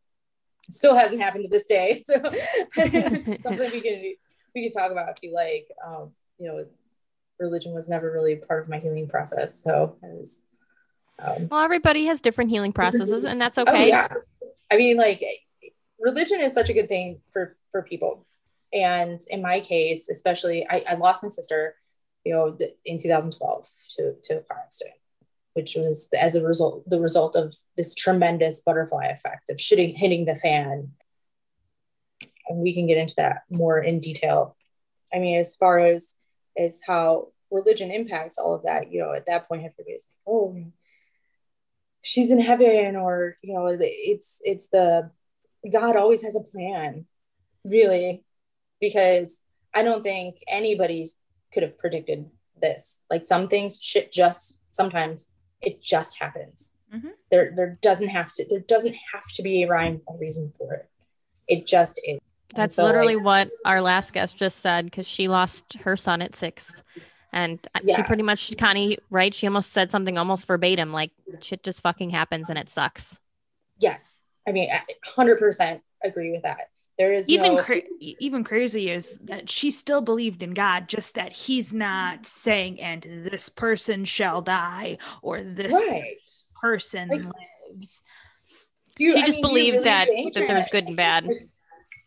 [0.70, 2.02] still hasn't happened to this day.
[2.06, 2.16] So
[3.40, 4.14] something we can
[4.54, 5.68] we can talk about if you like.
[5.86, 6.66] Um, you know,
[7.40, 9.62] religion was never really part of my healing process.
[9.62, 10.42] So it was,
[11.20, 13.90] um, well, everybody has different healing processes, and that's oh okay.
[13.90, 14.08] yeah.
[14.72, 15.24] I mean, like
[16.00, 18.26] religion is such a good thing for for people.
[18.74, 21.76] And in my case, especially, I, I lost my sister,
[22.26, 24.98] you know, in 2012 to, to a car accident,
[25.54, 30.26] which was as a result, the result of this tremendous butterfly effect of shitting, hitting
[30.26, 30.92] the fan.
[32.50, 34.56] And we can get into that more in detail.
[35.14, 36.16] I mean, as far as
[36.58, 40.58] as how religion impacts all of that, you know, at that point, everybody's like, oh,
[42.08, 45.12] she's in heaven, or you know, it's it's the
[45.72, 47.06] God always has a plan,
[47.66, 48.24] really,
[48.80, 49.42] because
[49.74, 51.20] I don't think anybody's
[51.54, 53.04] could have predicted this.
[53.10, 56.76] Like some things, shit just sometimes it just happens.
[56.94, 57.12] Mhm.
[57.30, 58.46] There, there doesn't have to.
[58.50, 60.90] There doesn't have to be a rhyme or reason for it.
[61.48, 62.20] It just is.
[62.56, 66.36] That's so, literally what our last guest just said because she lost her son at
[66.36, 66.82] six.
[67.34, 69.34] And uh, she pretty much, Connie, right?
[69.34, 71.12] She almost said something almost verbatim like,
[71.42, 73.18] shit just fucking happens and it sucks.
[73.80, 74.26] yes.
[74.48, 74.70] I mean,
[75.06, 76.70] hundred percent agree with that.
[76.98, 81.16] There is even no, cra- even crazy is that she still believed in God, just
[81.16, 86.16] that he's not saying, "And this person shall die," or "This right.
[86.62, 87.24] person Like,
[87.70, 88.04] lives."
[88.98, 91.28] You, She I just mean, believed really that that there's good and bad.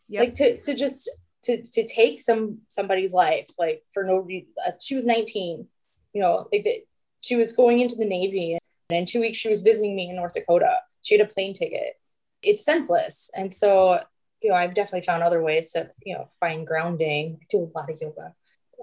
[0.09, 0.21] Yep.
[0.21, 1.11] like to to just
[1.43, 5.67] to to take some somebody's life like for no reason uh, she was 19
[6.13, 6.83] you know like the,
[7.23, 8.61] she was going into the navy and
[8.99, 10.77] in two weeks she was visiting me in north dakota.
[11.03, 11.99] She had a plane ticket.
[12.43, 13.31] It's senseless.
[13.35, 14.01] And so
[14.43, 17.39] you know i've definitely found other ways to you know find grounding.
[17.41, 18.35] I do a lot of yoga.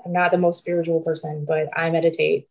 [0.06, 2.48] I'm not the most spiritual person but i meditate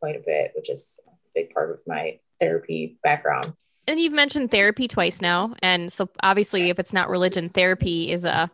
[0.00, 3.52] quite a bit which is a big part of my therapy background.
[3.86, 5.54] And you've mentioned therapy twice now.
[5.62, 8.50] And so obviously if it's not religion, therapy is a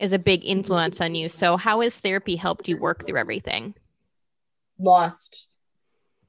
[0.00, 1.28] is a big influence on you.
[1.28, 3.74] So how has therapy helped you work through everything?
[4.78, 5.50] lost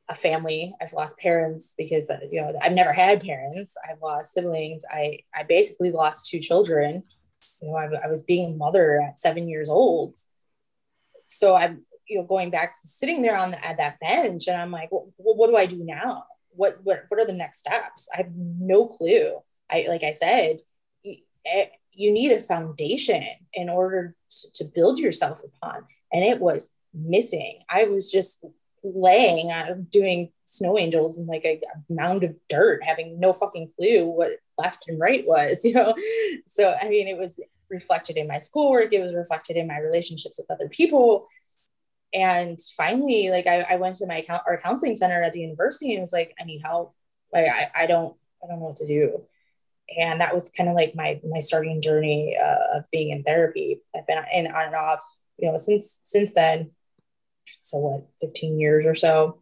[0.09, 0.73] a family.
[0.81, 3.75] I've lost parents because you know I've never had parents.
[3.89, 4.85] I've lost siblings.
[4.89, 7.03] I I basically lost two children.
[7.61, 10.17] You know, I, I was being a mother at seven years old.
[11.27, 14.55] So I'm you know going back to sitting there on the, at that bench, and
[14.55, 16.25] I'm like, well, what do I do now?
[16.49, 18.07] What what what are the next steps?
[18.13, 19.39] I have no clue.
[19.69, 20.59] I like I said,
[21.05, 21.65] eh,
[21.97, 23.23] you need a foundation
[23.53, 24.15] in order
[24.53, 25.83] to build yourself upon,
[26.13, 27.59] and it was missing.
[27.69, 28.45] I was just
[28.83, 33.69] laying uh, doing snow angels in like a, a, mound of dirt having no fucking
[33.77, 35.93] clue what left and right was you know?
[36.45, 37.39] So i mean it was
[37.69, 38.93] reflected in my schoolwork.
[38.93, 41.27] It was reflected in my relationships with other people.
[42.13, 46.01] And finally like i, I went to my our counseling center at the university and
[46.01, 46.95] was like i need help.
[47.33, 49.23] Like i, I don't i don't know what to do
[49.95, 53.81] and that was kind of like my my starting journey uh, of being in therapy.
[53.95, 55.03] I've been in on and off
[55.37, 56.71] you know since since then.
[57.61, 59.41] So what 15 years or so.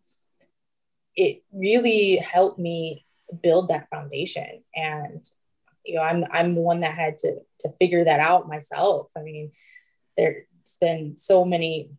[1.16, 3.06] It really helped me
[3.42, 4.64] build that foundation.
[4.76, 5.26] And
[5.86, 9.12] you know i'm i'm the one that had to to figure that out myself.
[9.18, 9.52] I mean
[10.18, 10.46] there's
[10.80, 11.92] been so many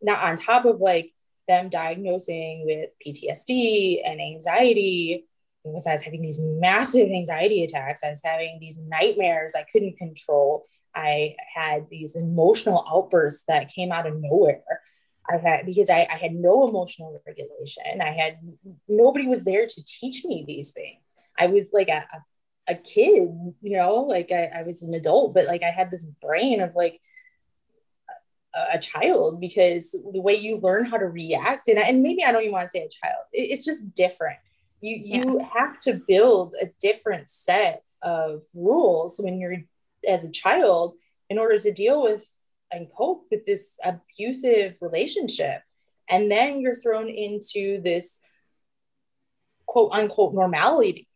[0.00, 1.12] not on top of like
[1.48, 5.26] them diagnosing with ptsd and anxiety
[5.72, 9.96] because i was having these massive anxiety attacks i was having these nightmares i couldn't
[9.96, 14.62] control i had these emotional outbursts that came out of nowhere
[15.30, 18.00] I had because I, I had no emotional regulation.
[18.00, 18.38] I had
[18.88, 21.16] nobody was there to teach me these things.
[21.38, 22.04] I was like a,
[22.66, 23.28] a, kid,
[23.60, 26.74] you know, like I, I, was an adult, but like I had this brain of
[26.74, 27.00] like
[28.54, 32.32] a, a child because the way you learn how to react, and, and maybe I
[32.32, 34.38] don't even want to say a child, it, it's just different.
[34.80, 39.56] You you have to build a different set of rules when you're
[40.06, 40.94] as a child
[41.28, 42.26] in order to deal with
[42.70, 45.62] and cope with this abusive relationship.
[46.08, 48.18] And then you're thrown into this
[49.66, 51.08] quote unquote normality.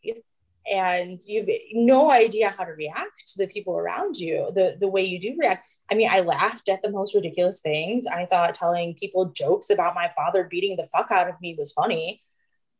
[0.70, 5.04] And you've no idea how to react to the people around you the the way
[5.04, 5.66] you do react.
[5.90, 8.06] I mean i laughed at the most ridiculous things.
[8.06, 11.72] I thought telling people jokes about my father beating the fuck out of me was
[11.72, 12.22] funny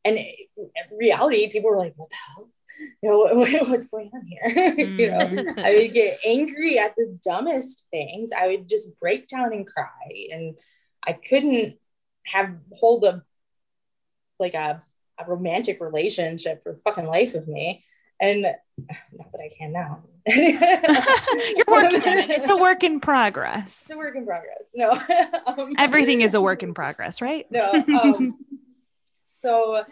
[0.05, 2.49] and in reality people were like what the hell?
[3.03, 4.75] You know what's going on here?
[4.79, 5.19] You know?
[5.19, 5.59] Mm.
[5.59, 8.31] i would get angry at the dumbest things.
[8.37, 10.29] I would just break down and cry.
[10.33, 10.57] And
[11.05, 11.77] i couldn't
[12.25, 13.23] have hold a
[14.39, 14.81] like a,
[15.19, 17.85] a romantic relationship for fucking life of me.
[18.21, 20.03] And not that i can now.
[20.27, 23.83] You're working it's a work in progress.
[23.83, 24.63] It's a work in progress.
[24.75, 24.91] No.
[25.47, 27.51] Um, everything is a work in progress right?
[27.51, 28.39] No um,
[29.43, 29.85] so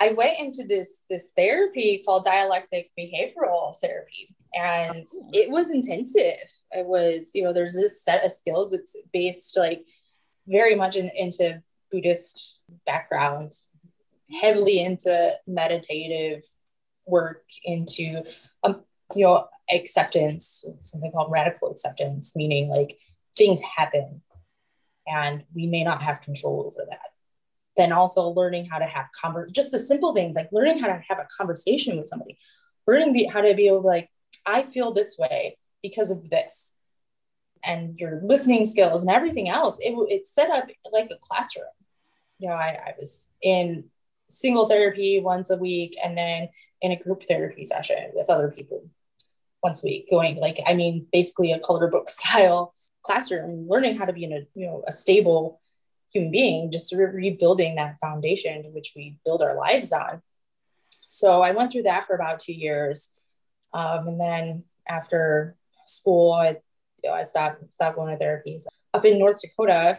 [0.00, 5.30] I went into this this therapy called dialectic behavioral therapy and oh.
[5.32, 6.48] it was intensive.
[6.72, 8.72] It was, you know, there's this set of skills.
[8.72, 9.86] It's based like
[10.46, 13.52] very much in, into Buddhist background,
[14.40, 16.42] heavily into meditative
[17.06, 18.22] work, into
[18.62, 18.82] um,
[19.14, 22.98] you know, acceptance, something called radical acceptance, meaning like
[23.36, 24.20] things happen
[25.06, 27.11] and we may not have control over that
[27.76, 31.02] then also learning how to have conver- just the simple things like learning how to
[31.08, 32.38] have a conversation with somebody.
[32.86, 34.10] Learning how to be able to like
[34.44, 36.74] i feel this way because of this.
[37.64, 41.66] And your listening skills and everything else it, it's set up like a classroom.
[42.38, 43.84] You know I, I was in
[44.28, 46.48] single therapy once a week and then
[46.80, 48.82] in a group therapy session with other people
[49.62, 54.04] once a week going like i mean basically a color book style classroom learning how
[54.04, 55.60] to be in a you know a stable
[56.12, 60.22] human being, just sort of rebuilding that foundation which we build our lives on.
[61.06, 63.10] So I went through that for about two years.
[63.72, 65.56] Um, and then after
[65.86, 66.56] school, I,
[67.02, 69.98] you know, I stopped, stopped going to therapies up in North Dakota.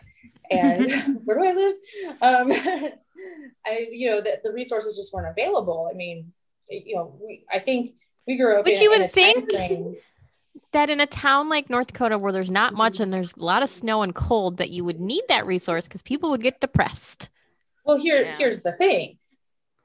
[0.50, 0.86] And
[1.24, 1.76] where do I live?
[2.22, 2.92] Um,
[3.66, 5.90] I, you know, the, the resources just weren't available.
[5.92, 6.34] I mean,
[6.70, 7.92] you know, we, I think
[8.28, 8.66] we grew up.
[8.66, 9.50] But in, you would think
[10.74, 13.04] that in a town like North Dakota where there's not much mm-hmm.
[13.04, 16.02] and there's a lot of snow and cold that you would need that resource because
[16.02, 17.30] people would get depressed.
[17.86, 18.38] Well, here yeah.
[18.38, 19.18] here's the thing.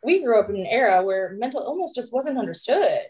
[0.02, 3.00] We grew up in an era where mental illness just wasn't understood.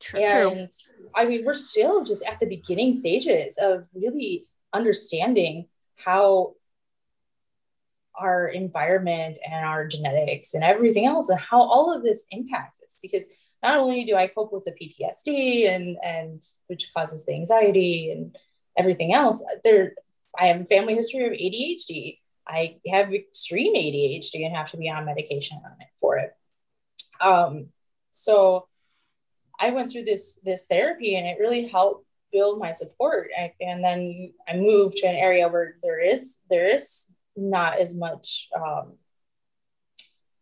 [0.00, 0.20] True.
[0.20, 0.70] And
[1.14, 6.54] I mean, we're still just at the beginning stages of really understanding how
[8.14, 12.96] our environment and our genetics and everything else and how all of this impacts us
[13.00, 13.28] because
[13.62, 18.36] not only do I cope with the PTSD and and which causes the anxiety and
[18.76, 19.94] everything else, there
[20.38, 22.18] I have a family history of ADHD.
[22.46, 26.32] I have extreme ADHD and have to be on medication on it for it.
[27.20, 27.68] Um,
[28.10, 28.66] so
[29.58, 33.30] I went through this this therapy and it really helped build my support.
[33.36, 37.96] And, and then I moved to an area where there is there is not as
[37.96, 38.96] much um,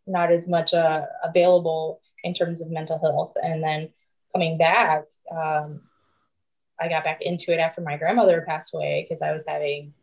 [0.07, 3.33] not as much uh, available in terms of mental health.
[3.41, 3.89] And then
[4.33, 5.81] coming back, um,
[6.79, 9.93] I got back into it after my grandmother passed away because I was having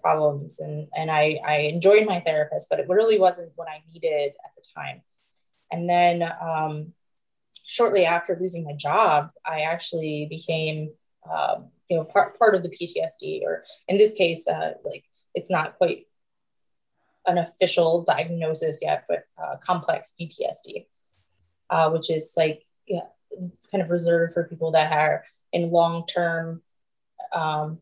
[0.00, 4.32] problems and and I I enjoyed my therapist, but it really wasn't what I needed
[4.44, 5.02] at the time.
[5.70, 6.92] And then um,
[7.64, 10.90] shortly after losing my job, I actually became
[11.30, 15.04] um, you know part part of the PTSD, or in this case, uh, like
[15.34, 16.06] it's not quite
[17.26, 20.86] an official diagnosis yet, but uh, complex PTSD,
[21.70, 23.06] uh, which is like yeah,
[23.70, 26.62] kind of reserved for people that are in long term
[27.32, 27.78] um,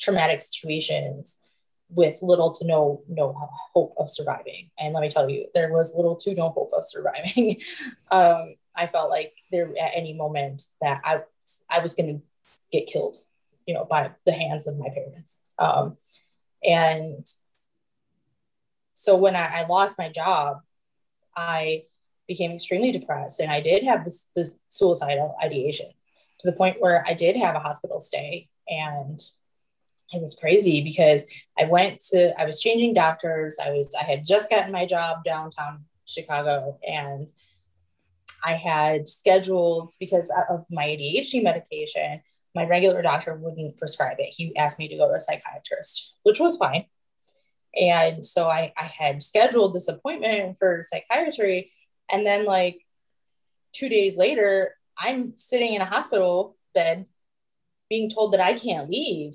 [0.00, 1.40] traumatic situations
[1.88, 3.36] with little to no no
[3.74, 4.70] hope of surviving.
[4.78, 7.60] And let me tell you, there was little to no hope of surviving.
[8.10, 11.20] um, I felt like there at any moment that I
[11.68, 12.22] I was going to
[12.72, 13.16] get killed,
[13.66, 15.42] you know, by the hands of my parents.
[15.58, 15.96] Um,
[16.62, 17.26] and
[18.94, 20.58] so when I, I lost my job,
[21.36, 21.84] I
[22.30, 24.30] became extremely depressed, and I did have this,
[24.68, 25.88] suicidal ideation
[26.38, 29.20] to the point where I did have a hospital stay and
[30.12, 31.26] it was crazy because
[31.58, 33.58] I went to I was changing doctors.
[33.64, 37.28] I was I had just gotten my job downtown Chicago and
[38.44, 42.22] I had scheduled because of my ADHD medication,
[42.54, 44.32] my regular doctor wouldn't prescribe it.
[44.36, 46.86] He asked me to go to a psychiatrist, which was fine.
[47.78, 51.70] And so I, I had scheduled this appointment for psychiatry.
[52.12, 52.84] And then, like,
[53.72, 57.06] two days later, I'm sitting in a hospital bed
[57.88, 59.34] being told that I can't leave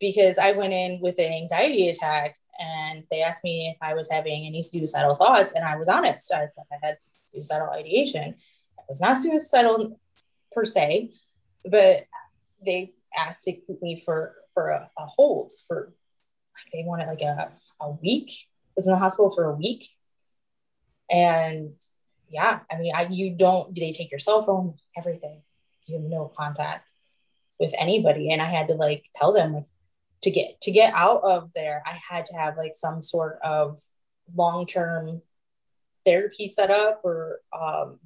[0.00, 4.10] because I went in with an anxiety attack and they asked me if I was
[4.10, 5.54] having any suicidal thoughts.
[5.54, 6.32] And I was honest.
[6.32, 8.22] I said I had suicidal ideation.
[8.24, 10.00] It was not suicidal
[10.52, 11.12] per se,
[11.64, 12.06] but
[12.64, 15.92] they asked to keep me for for a, a hold for
[16.54, 18.32] like they wanted like a, a week.
[18.68, 19.90] I was in the hospital for a week.
[21.10, 21.72] And
[22.30, 25.42] yeah, I mean, I you don't do they take your cell phone, everything.
[25.86, 26.92] You have no contact
[27.58, 28.30] with anybody.
[28.30, 29.64] And I had to like tell them like
[30.22, 33.80] to get to get out of there, I had to have like some sort of
[34.34, 35.22] long-term
[36.04, 37.98] therapy set up or um,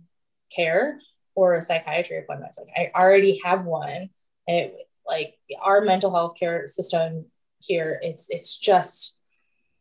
[0.55, 1.01] care
[1.35, 2.55] or a psychiatry appointment.
[2.59, 4.11] Like I already have one,
[4.47, 4.77] and it,
[5.07, 7.27] like our mental health care system
[7.61, 9.19] here, it's it's just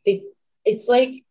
[0.05, 0.23] they
[0.63, 1.23] it's like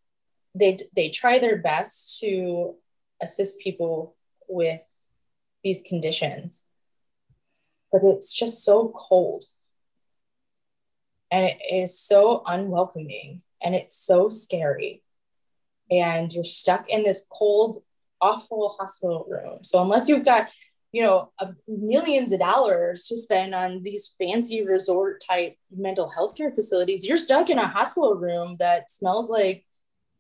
[0.55, 2.75] they they try their best to
[3.23, 4.17] assist people
[4.49, 4.83] with
[5.63, 6.67] these conditions,
[7.93, 9.45] but it's just so cold.
[11.31, 15.03] And it is so unwelcoming and it's so scary.
[15.91, 17.77] And you're stuck in this cold
[18.21, 19.63] awful hospital room.
[19.63, 20.49] So unless you've got
[20.93, 21.31] you know
[21.69, 27.17] millions of dollars to spend on these fancy resort type mental health care facilities you're
[27.17, 29.65] stuck in a hospital room that smells like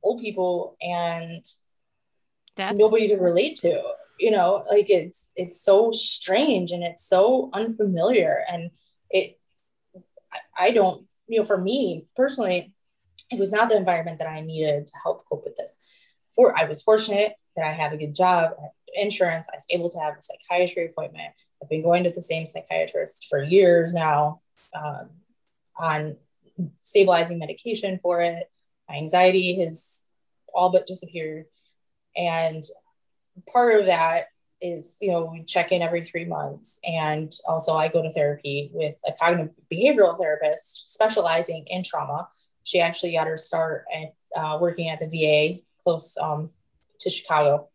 [0.03, 1.45] old people and
[2.57, 3.83] That's- nobody to relate to
[4.19, 8.71] you know like it's it's so strange and it's so unfamiliar and
[9.11, 9.41] it
[10.59, 12.73] I don't, you know, for me personally,
[13.31, 15.79] it was not the environment that I needed to help cope with this.
[16.35, 18.53] For I was fortunate that I have a good job,
[18.95, 19.49] insurance.
[19.53, 21.33] I was able to have a psychiatry appointment.
[21.63, 24.41] I've been going to the same psychiatrist for years now
[24.75, 25.11] um,
[25.79, 26.17] on
[26.85, 28.51] stabilizing medication for it.
[28.91, 30.07] My anxiety has
[30.53, 31.47] all but disappeared.
[32.16, 32.64] And
[33.53, 34.26] part of that
[34.61, 38.70] is you know we check in every three months and also i go to therapy
[38.74, 42.28] with a cognitive behavioral therapist specializing in trauma
[42.62, 46.51] she actually got her start at uh, working at the va close um,
[46.99, 47.70] to chicago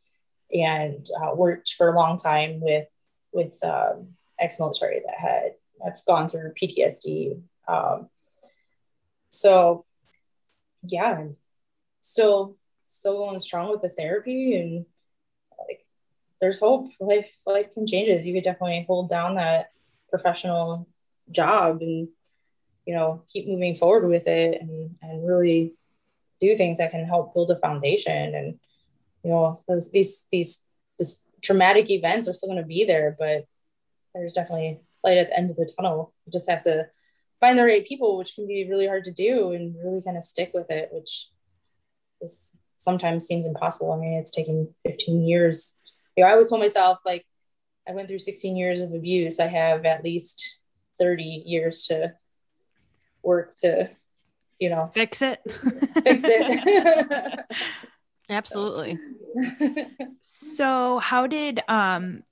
[0.54, 2.86] and uh, worked for a long time with
[3.32, 4.10] with um,
[4.40, 5.54] ex-military that had
[5.84, 8.08] have gone through ptsd um,
[9.32, 9.86] so
[10.88, 11.36] yeah i'm
[12.02, 14.86] still still going strong with the therapy and
[15.68, 15.86] like
[16.40, 16.92] there's hope.
[17.00, 18.28] Life life can changes.
[18.28, 19.72] You could definitely hold down that
[20.10, 20.88] professional
[21.32, 22.08] job and
[22.86, 25.74] you know keep moving forward with it and and really
[26.40, 28.60] do things that can help build a foundation and
[29.24, 30.66] you know those these these
[31.00, 33.46] this traumatic events are still going to be there but
[34.14, 36.86] there's definitely light at the end of the tunnel you just have to
[37.40, 40.24] find the right people which can be really hard to do and really kind of
[40.24, 41.30] stick with it which
[42.22, 45.78] is sometimes seems impossible i mean it's taken 15 years
[46.16, 47.26] you know, I always told myself like
[47.88, 49.40] I went through 16 years of abuse.
[49.40, 50.58] I have at least
[51.00, 52.14] 30 years to
[53.22, 53.90] work to,
[54.60, 55.40] you know, fix it.
[56.04, 57.40] fix it.
[58.30, 58.98] Absolutely.
[60.22, 62.24] so how did um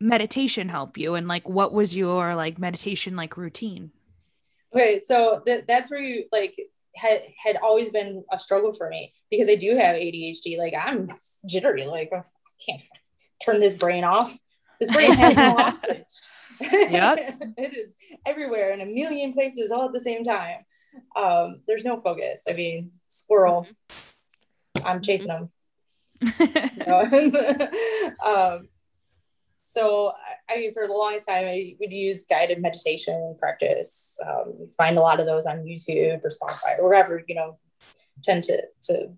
[0.00, 3.90] meditation help you and like what was your like meditation like routine?
[4.74, 6.56] Okay, so th- that's where you like
[6.94, 10.58] had had always been a struggle for me because I do have ADHD.
[10.58, 11.10] Like I'm
[11.46, 11.86] jittery.
[11.86, 12.22] Like I
[12.64, 12.82] can't
[13.44, 14.36] turn this brain off.
[14.80, 16.70] This brain has no off switch.
[16.72, 17.18] Yep.
[17.58, 17.94] it is
[18.26, 20.64] everywhere in a million places all at the same time.
[21.16, 22.42] Um, there's no focus.
[22.48, 23.66] I mean, squirrel.
[24.84, 25.50] I'm chasing them.
[26.20, 27.02] You know?
[28.24, 28.68] um,
[29.72, 30.12] so
[30.50, 34.18] I, I for the longest time I would use guided meditation practice.
[34.26, 37.58] Um, find a lot of those on YouTube or Spotify or wherever you know
[38.22, 39.12] tend to to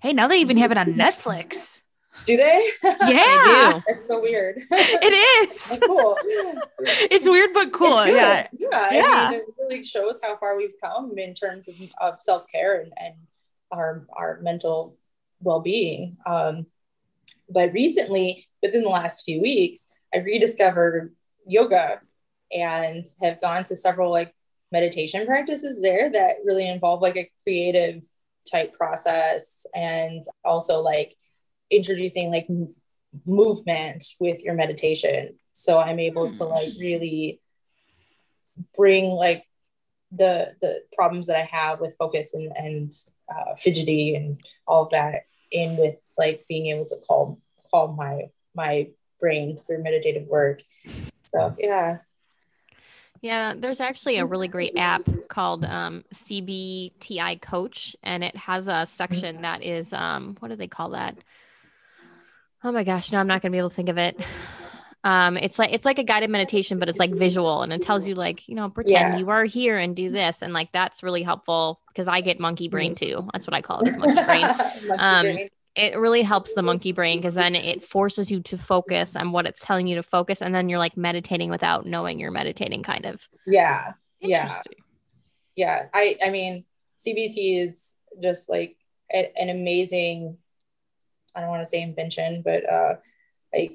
[0.00, 1.82] hey, now they even have it on Netflix.
[2.24, 2.70] do they?
[3.06, 3.82] Yeah, do.
[3.86, 4.62] That's so weird.
[4.70, 5.78] it is.
[5.84, 6.16] Cool.
[7.10, 7.98] It's weird but cool.
[7.98, 8.16] It's.
[8.16, 8.46] Yeah.
[8.58, 8.92] yeah.
[8.92, 9.02] Yeah.
[9.04, 12.80] I mean, it really shows how far we've come in terms of, of self care
[12.80, 13.14] and, and
[13.70, 14.96] our our mental
[15.40, 16.16] well being.
[16.24, 16.66] Um,
[17.48, 21.14] but recently, within the last few weeks, I rediscovered
[21.46, 22.00] yoga
[22.52, 24.34] and have gone to several like
[24.72, 28.02] meditation practices there that really involve like a creative
[28.50, 31.16] type process and also like
[31.70, 32.74] introducing like m-
[33.24, 35.38] movement with your meditation.
[35.52, 37.40] So i'm able to like really
[38.76, 39.44] bring like
[40.12, 42.92] the the problems that i have with focus and and
[43.28, 47.40] uh, fidgety and all of that in with like being able to calm
[47.70, 48.22] calm my
[48.54, 48.88] my
[49.20, 50.60] brain through meditative work
[51.34, 51.98] so yeah
[53.22, 58.86] Yeah, there's actually a really great app called um, CBTI Coach, and it has a
[58.86, 61.16] section that is um, what do they call that?
[62.62, 64.20] Oh my gosh, no, I'm not gonna be able to think of it.
[65.06, 68.08] Um, it's like it's like a guided meditation, but it's like visual, and it tells
[68.08, 69.18] you like you know pretend Yeah.
[69.18, 72.68] you are here and do this, and like that's really helpful because I get monkey
[72.68, 73.28] brain too.
[73.32, 74.46] That's what I call it, is monkey brain.
[74.86, 75.48] Monkey Um, brain.
[75.76, 79.46] it really helps the monkey brain because then it forces you to focus on what
[79.46, 83.04] it's telling you to focus and then you're like meditating without knowing you're meditating kind
[83.06, 84.60] of yeah Yeah.
[85.54, 86.64] Yeah i i mean
[86.98, 88.76] cbt is just like
[89.12, 90.38] a- an amazing
[91.34, 92.94] i don't want to say invention but uh
[93.54, 93.72] like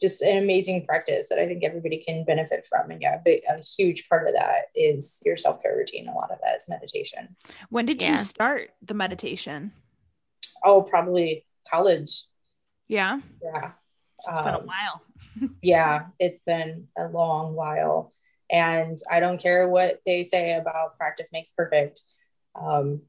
[0.00, 3.40] just an amazing practice that i think everybody can benefit from and yeah a, big,
[3.48, 7.36] a huge part of that is your self-care routine a lot of that is meditation
[7.70, 8.18] When did Yeah.
[8.18, 9.72] you start the meditation?
[10.64, 12.24] oh probably college
[12.88, 13.72] Yeah, yeah
[14.18, 15.02] it's been a Um, while.
[15.62, 18.12] yeah, it's been a long while.
[18.50, 22.00] And I don't care what they say about practice makes perfect.
[22.56, 23.02] Um,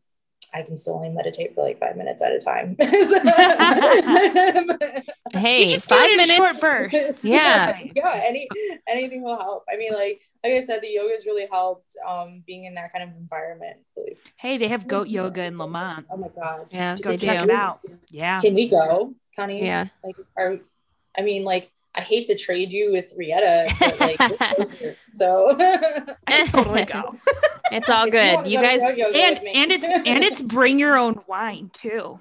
[0.53, 2.75] I can still only meditate for like five minutes at a time.
[5.33, 7.23] hey you just five minutes short bursts.
[7.29, 7.71] Yeah.
[7.71, 7.91] Right.
[7.95, 8.47] yeah, any
[8.87, 9.63] anything will help.
[9.71, 12.93] I mean, like like I said, the yoga has really helped um, being in that
[12.93, 13.77] kind of environment.
[14.37, 16.05] Hey, they have goat yoga in Lemont.
[16.09, 17.81] Oh my god, yeah Go check do it out.
[18.09, 18.39] Yeah.
[18.39, 19.63] can we go, Connie?
[19.63, 20.57] yeah Like, are
[21.17, 24.19] I mean, like I hate to trade you with Rietta, but like
[25.13, 25.55] so
[26.27, 27.15] I totally go.
[27.71, 30.79] it's all If you good you guys yoga, yoga and and it's and it's bring
[30.79, 32.19] your own wine too.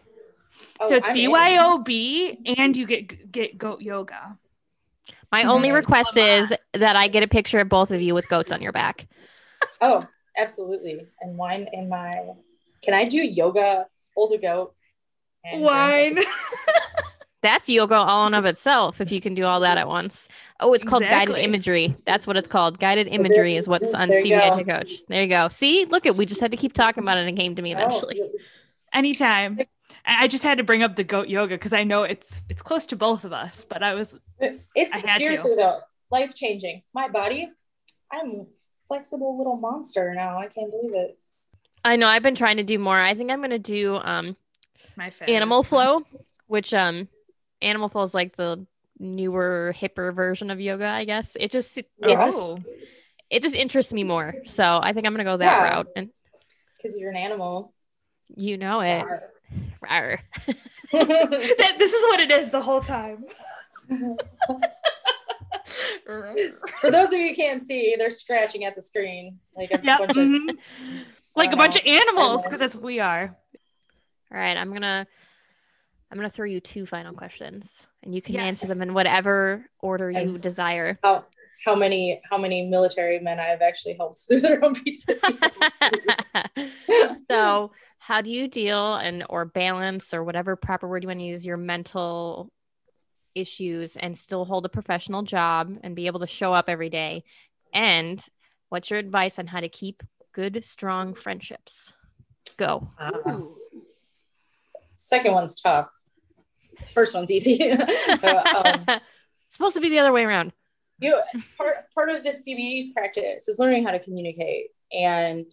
[0.80, 1.30] Oh, so it's I'm in.
[1.30, 4.38] BYOB and you get get goat yoga.
[5.30, 5.74] my only Mhm.
[5.74, 8.72] request is that i get a picture of both of you with goats on your
[8.72, 9.06] back
[9.80, 10.06] Oh,
[10.36, 11.06] absolutely.
[11.20, 12.12] And wine in my.
[12.82, 14.74] Can I do yoga, hold a goat,
[15.44, 16.28] and drink it?
[17.42, 20.28] That's yoga all in of itself if you can do all that at once
[20.60, 24.20] oh it's called guided imagery that's what it's called guided imagery is what's on There
[24.24, 27.16] you coach there you go see look at we just had to keep talking about
[27.16, 28.20] it and it came to me Oh, eventually
[28.92, 29.58] Anytime.
[29.60, 29.66] I
[30.24, 32.86] I just had to bring up the goat yoga because I know it's it's close
[32.86, 35.24] to both of us, but I was it's I had to.
[35.24, 35.80] seriously though
[36.10, 36.82] life changing.
[36.94, 37.50] My body,
[38.10, 38.46] I'm
[38.86, 40.38] flexible little monster now.
[40.38, 41.18] I can't believe it.
[41.84, 42.98] I know I've been trying to do more.
[42.98, 44.36] I think I'm gonna do um
[44.96, 45.28] my face.
[45.28, 46.02] animal flow,
[46.46, 47.08] which um
[47.62, 48.66] animal flow is like the
[48.98, 51.36] newer, hipper version of yoga, I guess.
[51.38, 52.26] It just it Yeah.
[52.26, 52.58] just Oh,
[53.30, 54.34] it just interests me more.
[54.46, 55.70] So I think I'm gonna go that Yeah.
[55.74, 55.86] route.
[55.96, 56.10] And
[56.76, 57.72] Because you're an animal.
[58.36, 59.04] you know it.
[59.82, 60.18] Rawr.
[60.92, 63.24] That- this is what it is the whole time.
[66.04, 66.34] For
[66.90, 69.98] those of you who can't see, they're scratching at the screen like a Yep.
[69.98, 70.58] bunch of mhm.
[71.36, 73.36] Like I a bunch of animals, because that's what we are.
[74.32, 75.06] All right, I'm gonna
[76.10, 80.10] I'm gonna throw you two final questions and you can answer them in whatever order
[80.10, 80.98] you And- desire.
[81.02, 81.24] how
[81.66, 86.70] how many how many military men I've actually helped through their own PTSD.
[87.30, 91.24] so how do you deal and or balance or whatever proper word you want to
[91.26, 92.50] use your mental
[93.34, 97.24] issues and still hold a professional job and be able to show up every day
[97.74, 98.24] and
[98.68, 100.02] what's your advice on how to keep
[100.32, 101.92] good strong friendships
[102.56, 103.12] go Uh,
[104.92, 105.90] second one's tough.
[106.92, 107.72] First one's easy.
[108.08, 109.00] Uh, um,
[109.48, 110.52] supposed to be the other way around
[111.00, 111.22] you know,
[111.56, 115.46] part part of this CBT practice is learning how to communicate, and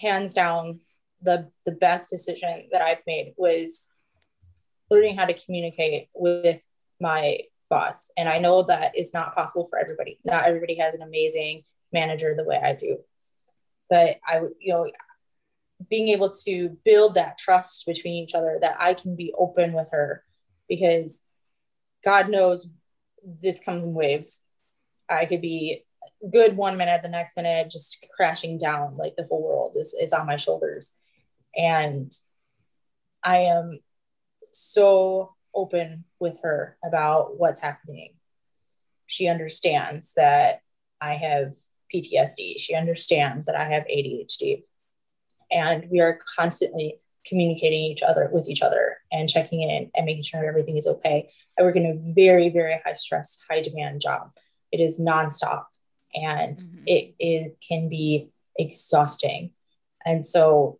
[0.00, 0.80] hands down
[1.22, 3.90] the the best decision that I've made was
[4.90, 6.62] learning how to communicate with
[7.00, 8.10] my boss.
[8.16, 10.18] And I know that is not possible for everybody.
[10.24, 12.98] Not everybody has an amazing manager the way I do.
[13.90, 14.90] But I would, you know,
[15.90, 19.90] being able to build that trust between each other that I can be open with
[19.92, 20.24] her
[20.68, 21.22] because
[22.04, 22.68] God knows
[23.24, 24.44] this comes in waves.
[25.08, 25.84] I could be
[26.30, 30.12] good one minute, the next minute just crashing down like the whole world is, is
[30.12, 30.94] on my shoulders.
[31.56, 32.12] And
[33.22, 33.78] I am
[34.52, 38.14] so open with her about what's happening.
[39.06, 40.60] She understands that
[41.00, 41.54] I have
[41.92, 42.58] PTSD.
[42.58, 44.64] She understands that I have ADHD.
[45.50, 50.22] And we are constantly communicating each other with each other and checking in and making
[50.22, 51.30] sure everything is okay.
[51.58, 54.30] I work in a very, very high stress, high demand job.
[54.72, 55.64] It is nonstop
[56.14, 56.82] and mm-hmm.
[56.86, 59.52] it, it can be exhausting.
[60.04, 60.78] And so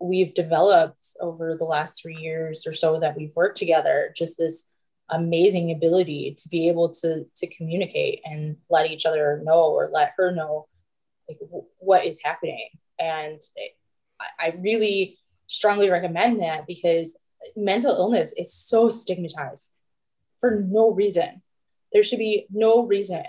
[0.00, 4.68] we've developed over the last three years or so that we've worked together just this
[5.10, 10.12] amazing ability to be able to to communicate and let each other know or let
[10.16, 10.66] her know
[11.28, 12.68] like w- what is happening
[12.98, 13.40] and
[14.18, 17.18] I, I really strongly recommend that because
[17.56, 19.70] mental illness is so stigmatized
[20.40, 21.42] for no reason
[21.92, 23.22] there should be no reason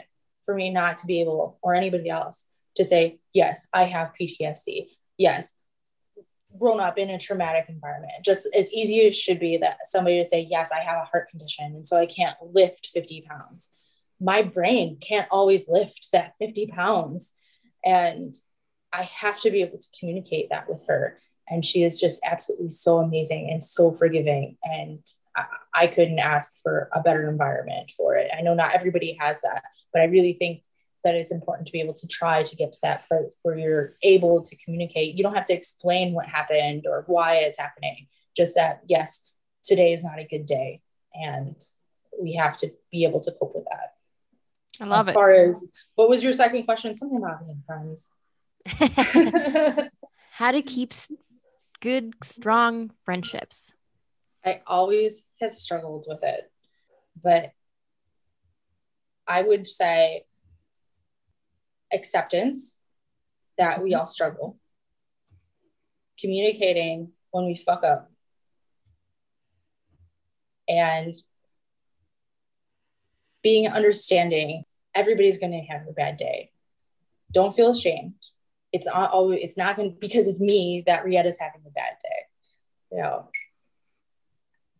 [0.45, 2.45] for me not to be able or anybody else
[2.75, 4.87] to say yes i have ptsd
[5.17, 5.57] yes
[6.59, 8.13] grown up in a traumatic environment.
[8.23, 11.29] Just as easy as should be that somebody to say, Yes, I have a heart
[11.29, 13.69] condition, and so I can't lift 50 pounds.
[14.19, 17.33] My brain can't always lift that 50 pounds.
[17.83, 18.33] And
[18.93, 21.19] I have to be able to communicate that with her.
[21.49, 24.57] And she is just absolutely so amazing and so forgiving.
[24.63, 24.99] And
[25.35, 28.31] I, I couldn't ask for a better environment for it.
[28.35, 30.63] I know not everybody has that, but I really think
[31.03, 33.95] that it's important to be able to try to get to that part where you're
[34.01, 35.15] able to communicate.
[35.15, 39.29] You don't have to explain what happened or why it's happening, just that, yes,
[39.63, 40.81] today is not a good day.
[41.13, 41.55] And
[42.19, 43.93] we have to be able to cope with that.
[44.81, 45.11] I love as it.
[45.11, 46.95] As far as what was your second question?
[46.95, 48.09] Something about being friends.
[50.31, 50.93] How to keep
[51.85, 53.71] good, strong friendships.
[54.43, 56.51] I always have struggled with it,
[57.21, 57.51] but
[59.27, 60.25] I would say
[61.93, 62.79] acceptance
[63.59, 63.99] that we mm-hmm.
[63.99, 64.57] all struggle,
[66.19, 68.11] communicating when we fuck up,
[70.67, 71.13] and
[73.43, 74.63] being understanding.
[74.95, 76.49] Everybody's going to have a bad day.
[77.31, 78.15] Don't feel ashamed.
[78.75, 82.19] It's not always, it's not going because of me that Rietta's having a bad day.
[82.91, 83.29] You know.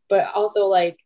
[0.10, 1.00] But also like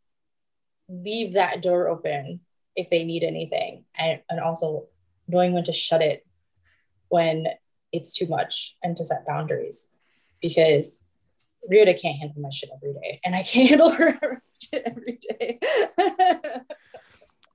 [0.90, 2.40] leave that door open
[2.76, 4.88] if they need anything and, and also
[5.28, 6.26] knowing when to shut it
[7.10, 7.46] when
[7.92, 9.90] it's too much and to set boundaries
[10.42, 11.04] because
[11.68, 15.60] Rita can't handle my shit every day and I can't handle her shit every day.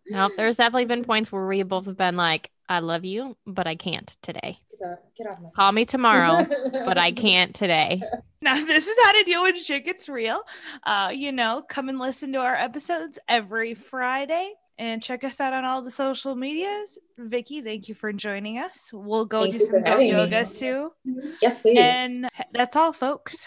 [0.09, 3.67] now, there's definitely been points where we both have been like, I love you, but
[3.67, 4.61] I can't today.
[4.79, 8.03] Get, get off my Call me tomorrow, but I can't today.
[8.41, 10.43] Now, this is how to deal when shit gets real.
[10.85, 15.53] Uh, you know, come and listen to our episodes every Friday and check us out
[15.53, 16.99] on all the social medias.
[17.17, 18.91] Vicky, thank you for joining us.
[18.93, 20.47] We'll go thank do some yoga me.
[20.47, 20.93] too.
[21.41, 21.79] Yes, please.
[21.79, 23.47] And that's all, folks.